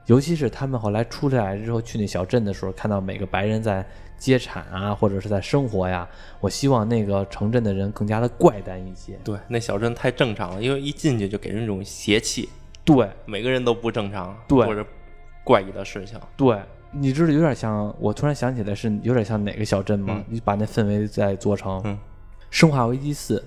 [0.07, 3.85] 尤其是他们后来出来之后去那小镇的时候，看到每个白人在
[4.17, 6.07] 接产啊，或者是在生活呀，
[6.39, 9.19] 我希望那个城镇的人更加的怪诞一些。
[9.23, 12.47] 对，那小镇太正常了，因为一进去就给人一种邪气。
[12.87, 14.83] 对，每个人都不正常，对，或者
[15.43, 16.17] 怪异的事情。
[16.37, 16.57] 对，
[16.91, 20.23] 你知道有点像，我突然想起来是有点像哪个小镇吗？
[20.29, 21.83] 你把那氛围再做成
[22.49, 23.39] 《生化危机四》，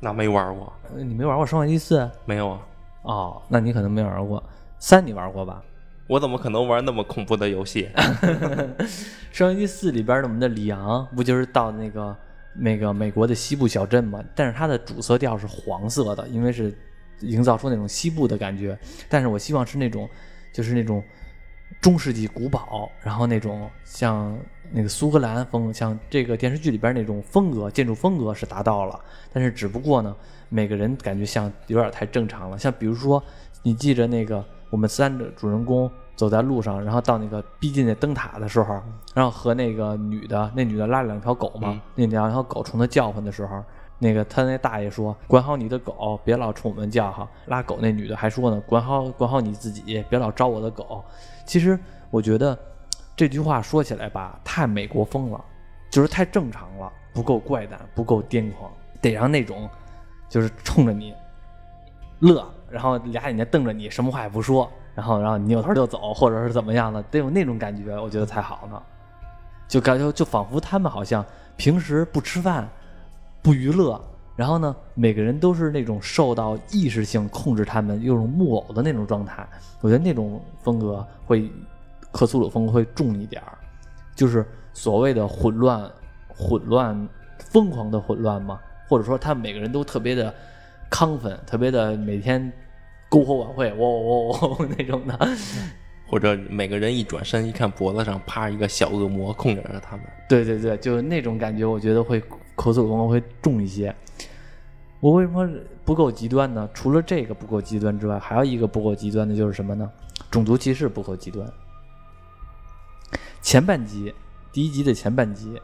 [0.00, 0.70] 那没玩过。
[0.94, 1.98] 你没玩过《生化危机四》？
[2.26, 2.60] 没有啊。
[3.02, 4.42] 哦，那你可能没玩过。
[4.78, 5.62] 三你玩过吧？
[6.06, 7.88] 我怎么可能玩那么恐怖的游戏？
[9.32, 12.16] 生化危机四里边的我们的里昂不就是到那个
[12.54, 14.22] 那个美国的西部小镇吗？
[14.34, 16.76] 但是它的主色调是黄色的，因为是
[17.20, 18.78] 营造出那种西部的感觉。
[19.08, 20.08] 但是我希望是那种
[20.52, 21.02] 就是那种
[21.80, 24.38] 中世纪古堡，然后那种像
[24.70, 28.98] 那个苏格兰风，像这个电视剧里边那种风格建筑风格是达到了。
[29.32, 30.14] 但是只不过呢，
[30.48, 32.58] 每个人感觉像有点太正常了。
[32.58, 33.22] 像比如说。
[33.62, 38.80] 你记着那个，我们三个主人公走在路上，然后到那个逼近那灯塔的时候，
[39.12, 43.64] 然后和那个女的，那女的拉两条狗嘛，那两条狗冲他叫唤的时候，
[43.98, 51.02] 那个他那大爷说：“管好你的狗，别老冲我们叫哈。”拉狗那女的还说呢：“管好管好你自己，别老招我的狗。”
[51.46, 51.78] 其实
[52.10, 52.58] 我觉得
[53.16, 55.42] 这句话说起来吧，太美国风了，
[55.90, 58.70] 就是太正常了，不够怪诞，不够癫狂，
[59.00, 59.66] 得让那种
[60.28, 61.14] 就是冲着你
[62.20, 68.82] 乐，然后俩眼睛瞪着你，什么话也不说，然后然后你扭头就走，或者是怎么样的，得有那种感觉，我觉得才好呢。
[69.66, 71.24] 就感觉就仿佛他们好像
[71.56, 72.68] 平时不吃饭。
[73.46, 79.46] 不娱乐，然后呢，每个人都是那种受到意识性控制，他们有种木偶的那种状态。
[79.80, 81.48] 我觉得那种风格会，
[82.10, 83.56] 克苏鲁风格会重一点儿，
[84.16, 85.88] 就是所谓的混乱、
[86.26, 90.34] 混乱、疯狂的混乱嘛，或者说他们每个人都特别的
[90.90, 92.52] 亢奋，特别的每天
[93.08, 95.16] 篝火晚会，喔喔喔那种的。
[96.08, 100.04] 或者每个人一转身一看，脖子上趴一个小恶魔控制着他们。
[100.28, 102.20] 对对对，就是那种感觉，我觉得会
[102.56, 103.94] 口诉风格会重一些。
[104.98, 105.48] 我为什么
[105.84, 106.68] 不够极端呢？
[106.74, 109.88] 除了这个不够极端之外，还有一个不够极端的就是什么呢？
[110.28, 111.48] 种族歧视不够极端。
[113.40, 114.12] 前半集，
[114.50, 115.60] 第一集的前半集，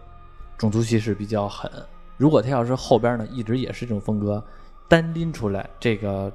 [0.57, 1.69] 种族歧视比较狠。
[2.17, 4.45] 如果他要是后边呢，一直也是这种风格，
[4.87, 6.33] 单拎出来这个。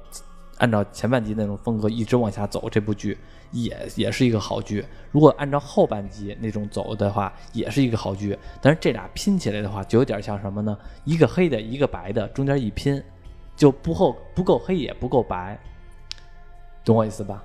[0.58, 3.16] 按照前半集那种风格一直往下走，这部剧
[3.50, 4.84] 也也是一个好剧。
[5.10, 8.38] 如果按照后半集那种走的话，也是一个好剧。
[8.60, 10.76] 但是这俩拼起来的话，就有点像什么呢？
[11.04, 13.02] 一个黑的，一个白的，中间一拼，
[13.56, 15.58] 就不够不够黑也不够白，
[16.84, 17.42] 懂我意思吧？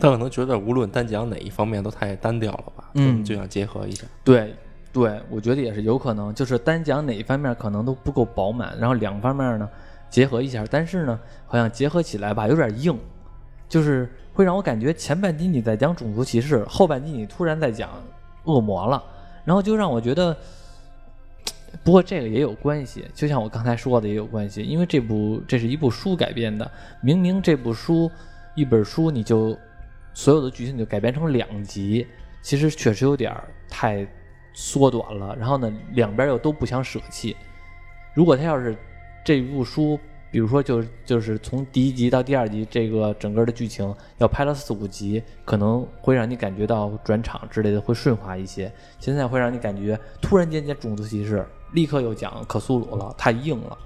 [0.00, 2.90] 他可能觉得无论单讲哪一方面都太单调了吧？
[2.94, 4.06] 嗯，就想结合一下。
[4.24, 4.54] 对
[4.92, 9.68] 对，我觉得也是有可能，就是单讲哪一方面可能都不够饱满，然后两方面呢？
[10.10, 12.98] 结合一下，但是呢，好像结合起来吧，有点硬，
[13.72, 17.88] 就是会让我感觉前半集你在讲种族歧视，后半集你突然在讲
[18.44, 19.02] 恶魔了，
[19.46, 20.36] 然后就让我觉得，
[21.82, 26.70] 不过这个也有关系，就像我刚才说的也有关系，因为这部这是一部书改编的，
[27.00, 28.10] 明明这部书
[28.54, 29.56] 一本书你就
[30.12, 32.06] 所有的剧情就改编成两集，
[32.42, 33.34] 其实确实有点
[33.70, 34.06] 太
[34.52, 37.34] 缩短了，然后呢，两边又都不想舍弃，
[38.12, 38.76] 如果他要是。
[39.24, 40.00] 这部书，
[40.32, 48.72] 比如说，就就是从第一集到第二集，这个整个的剧情要拍了四五集，可能会让你感觉到转场之类的会顺滑一些。
[48.98, 53.76] 现在会让你感觉突然间讲种族歧视，立刻又讲可苏鲁了，太硬了。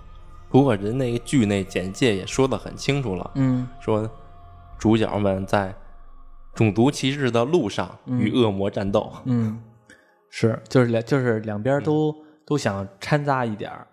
[0.49, 4.09] 不过人那个剧内简介也说的很清楚了，嗯，说
[4.78, 5.74] 主角们在
[6.55, 9.61] 种族歧视的路上与恶魔战斗，嗯，
[10.30, 12.14] 是，就是两就是两边都
[12.47, 13.84] 都想掺杂一点儿。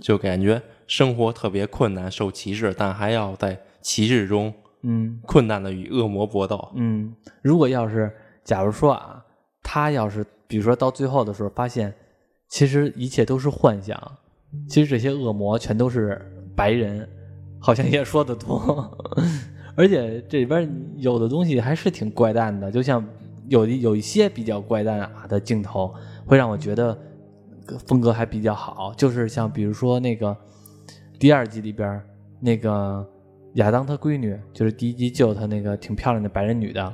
[0.00, 6.68] 就感觉生活特别困难，受歧视，但还要在歧视中，嗯，困难的与恶魔搏斗。
[6.74, 9.24] 嗯，如果要是假如说啊，
[9.62, 11.94] 他要是比如说到最后的时候发现，
[12.48, 13.98] 其实一切都是幻想，
[14.68, 16.20] 其实这些恶魔全都是
[16.56, 17.08] 白人，
[17.58, 18.60] 好像也说得通。
[19.76, 23.04] 而且这里边有的东西还是挺怪诞的，就像
[23.48, 25.94] 有有一些比较怪诞啊的镜头，
[26.26, 26.98] 会让我觉得。
[27.86, 30.36] 风格还比较好，就是像比如说那个
[31.18, 32.00] 第二集里边
[32.40, 33.06] 那个
[33.54, 36.92] 亚当他闺女，就是第一集救他那个挺漂亮的白人女的，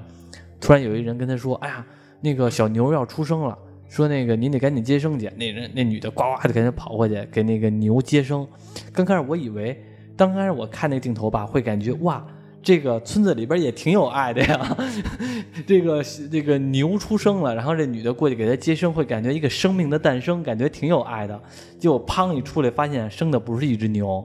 [0.61, 1.85] 突然有一人跟他说：“哎呀，
[2.21, 3.59] 那个小牛要出生了，
[3.89, 8.47] 说那个您得赶紧接生去。”那人那女的呱呱的赶紧跑过去给那个牛接生。
[8.93, 9.83] 刚开始我以为，
[10.17, 12.25] 刚开始我看那镜头吧，会感觉哇。
[12.63, 14.77] 这个村子里边也挺有爱的呀，
[15.67, 21.41] 这个这个牛出生了，然后这女的过去给他接生，会感觉一个生命的诞生，感觉挺有爱的。
[21.79, 24.23] 结果砰一出来，发现生的不是一只牛，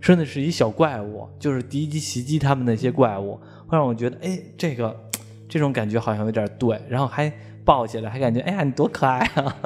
[0.00, 4.94] 生的是一小怪物，就是敌机袭击他们那些怪物，会让我觉得，哎，这个
[5.48, 7.32] 这种感觉好像有点对，然后还
[7.66, 9.56] 抱起来，还感觉，哎呀，你多可爱啊！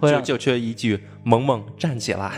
[0.02, 2.32] 就就缺一句“萌萌站起来”，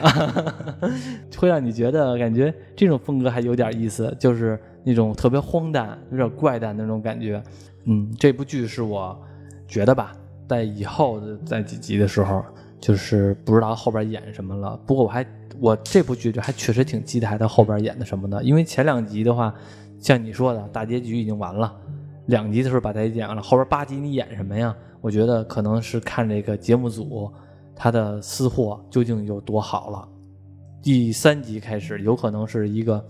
[1.39, 4.61] 会让你觉得感觉这种风格还有点意思，就是。
[4.83, 7.41] 那种特别荒诞、有点怪诞的那种感觉，
[7.85, 9.15] 嗯，这部剧是我
[9.69, 10.11] 觉得吧，
[10.49, 12.43] 在以后的在几集的时候，
[12.81, 14.75] 就是不知道后边演什么了。
[14.87, 15.23] 不过我还
[15.59, 19.55] 我这部剧就还确实挺期待他后边演的什么的，因为前两集的话，
[19.99, 21.71] 像你说的大结局已经完了，
[22.31, 24.75] 两集的时候把它演完了，后边八集你演什么呀？
[25.03, 27.31] 我觉得可能是看这个节目组
[27.77, 30.09] 他的私货究竟有多好了。
[30.83, 33.05] 第三集开始有可能是一个。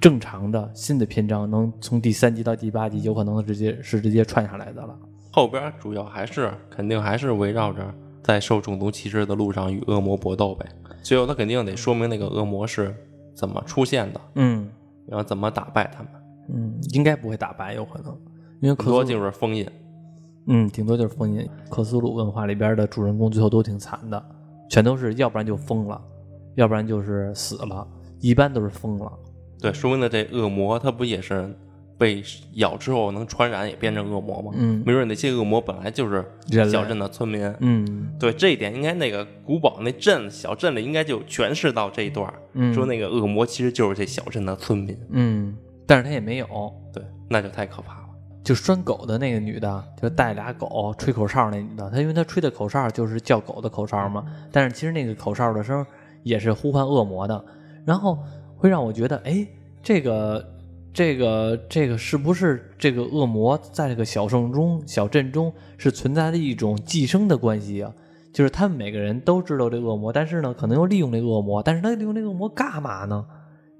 [0.00, 4.98] 正常的新的篇章能从第三集到第八集，有可能直接是直接串下来的了。
[5.30, 10.66] 后边主要还是肯定还是围绕着在受种族歧视的路上与恶魔搏斗呗。
[11.02, 12.96] 最后他肯定得说明那个恶魔是
[13.34, 14.70] 怎么出现的，嗯，
[15.06, 16.12] 然后怎么打败他们。
[16.48, 18.16] 嗯，应该不会打败，有可能，
[18.60, 19.66] 因为很多就是封印。
[20.46, 21.48] 嗯，顶多就是封印。
[21.68, 24.22] 克苏鲁文化里边的主人公最后都挺惨的，
[24.68, 26.00] 全都是要不然就疯了，
[26.56, 27.86] 要不然就是死了，
[28.20, 29.12] 一般都是疯了。
[29.60, 31.54] 对，说明了这恶魔他不也是
[31.98, 32.22] 被
[32.54, 34.52] 咬之后能传染，也变成恶魔吗？
[34.56, 36.24] 嗯没准那些恶魔本来就是
[36.70, 37.54] 小镇的村民。
[37.60, 44.98] 嗯对这一点，应该那个古堡那镇小镇里应该就诠释到这一段儿，嗯，说那个恶魔其实就是这小镇的村民。
[45.10, 45.54] 嗯，
[45.86, 46.46] 但是他也没有。
[46.92, 47.99] 对，那就太可怕了。
[48.50, 55.86] 就拴狗的那个女的，就带俩狗吹口哨那女的，她因为她吹的口哨就是叫狗的口哨嘛，但是其实那个口哨的声
[56.24, 57.44] 也是呼唤恶魔的，
[57.84, 58.18] 然后
[58.56, 59.46] 会让我觉得，哎，
[59.84, 60.44] 这个
[60.92, 67.92] 这个这个是不是这个恶魔在这个小镇中小镇中是存在的一种寄生的关系啊？
[68.32, 73.24] 就是他们每个人都知道这恶魔，但是呢，可能又利用这恶魔，但是他利用这恶魔干嘛呢？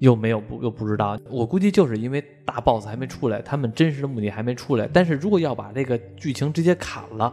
[0.01, 4.89] 又没有不又不知道，我估计就是因为大 boss 还没出来，他们真实的目的还没出来。
[4.91, 7.31] 但是如果要把这个剧情直接砍了，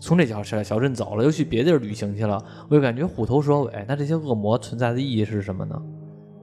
[0.00, 3.84] 从这小小小镇走了，又去别地儿旅行去了，我就感觉虎头蛇尾。
[3.88, 5.82] 那这些恶魔存在的意义是什么呢？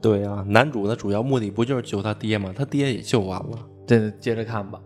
[0.02, 2.52] 对啊，男主的主要目的不就是救他爹吗？
[2.58, 3.60] 他爹也救完了。
[3.86, 4.80] 这接着看吧，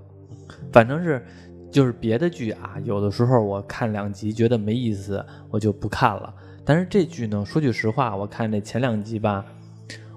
[0.73, 1.25] 反正是
[1.71, 6.33] 就是别的剧啊，有的时候我看两集觉得没意思，我就不看了。
[6.65, 9.45] 但是这剧呢，说句实话，我看这前两集吧，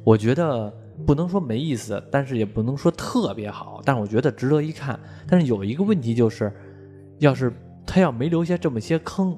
[0.04, 0.72] 我觉得
[1.06, 4.98] 不能说没意思，但是也不能说特别好，但是我觉得值得一看。
[5.26, 6.52] 但是有一个问题就是，
[7.18, 7.52] 要是
[7.86, 9.36] 他要没留下这么些坑，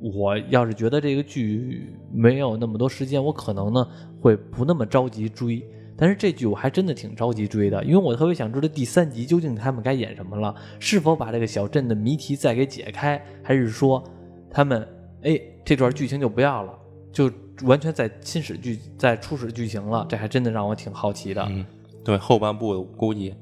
[0.00, 3.86] 我要是觉得这个剧没有那么多时间，我可能呢
[4.20, 5.62] 会不那么着急追。
[6.00, 14.02] 但是这剧我还真的挺着急追的，因为我特别想知道第三集究竟他们该演什么了，是否把这个小镇的谜题再给解开，还是说
[14.48, 14.86] 他们
[15.22, 16.72] 哎这段剧情就不要了，
[17.12, 17.28] 就
[17.64, 21.44] 完全在新史剧在初始剧情了，这还真的让我挺好奇的。
[21.48, 21.64] 嗯，
[22.04, 23.34] 对，后半部估计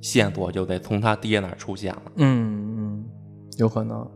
[0.00, 2.02] 线索就得从他爹那儿出现了。
[2.16, 3.04] 嗯嗯，
[3.58, 4.06] 有可能。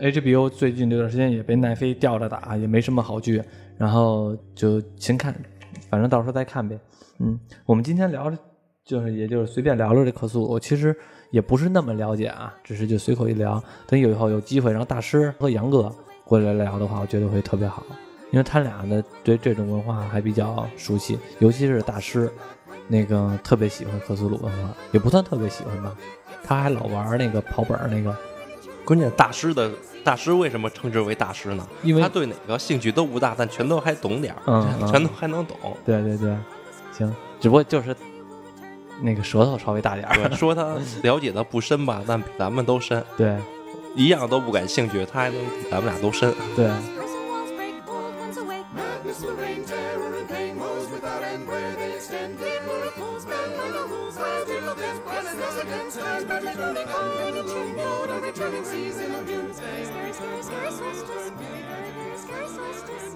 [0.00, 3.42] HBO 最近这段时间也被奈飞吊着打，也没什么好剧，
[3.76, 5.34] 然后就先看，
[5.90, 6.78] 反正到时候再看呗。
[7.18, 8.38] 嗯，我们今天聊的，
[8.82, 10.96] 就是也就是随便聊聊这克苏鲁，其实
[11.30, 13.62] 也不是那么了解啊，只是就随口一聊。
[13.86, 15.94] 等以后有机会让大师和杨哥
[16.24, 17.84] 过来聊的话，我觉得会特别好，
[18.30, 22.32] 因为他俩呢对这种文化还比较熟悉，尤其是大师，
[22.88, 25.94] 那个特别喜欢克苏鲁文化，也不算特别喜欢吧，
[26.44, 28.16] 他还老玩那个跑本儿那个。
[28.84, 29.70] 关键大师的
[30.02, 31.64] 大师为什么称之为大师呢？
[31.82, 35.56] 因为他对哪个兴趣都不大，但全都还懂点儿， 嗯嗯全都还能懂。
[35.84, 36.36] 对对对，
[36.92, 37.94] 行，只不过就是
[39.00, 40.30] 那个舌头稍微大点儿。
[40.34, 43.36] 说他了解的不深吧，但比咱们都深，对
[43.94, 46.34] 一样都不感兴趣，他还能比咱们俩都深。
[46.56, 46.68] 对，
[49.10, 52.38] Pistol rain, terror and pain, woes without end where they extend.
[52.38, 56.42] The miracles bend when the rules rise till the death planet as against skies, but
[56.44, 59.84] returning on the true mode, a returning season of doomsday.
[59.84, 61.26] Scarce, scarce, scarce, scarce, scarce,
[62.22, 63.09] scarce, scarce, scarce,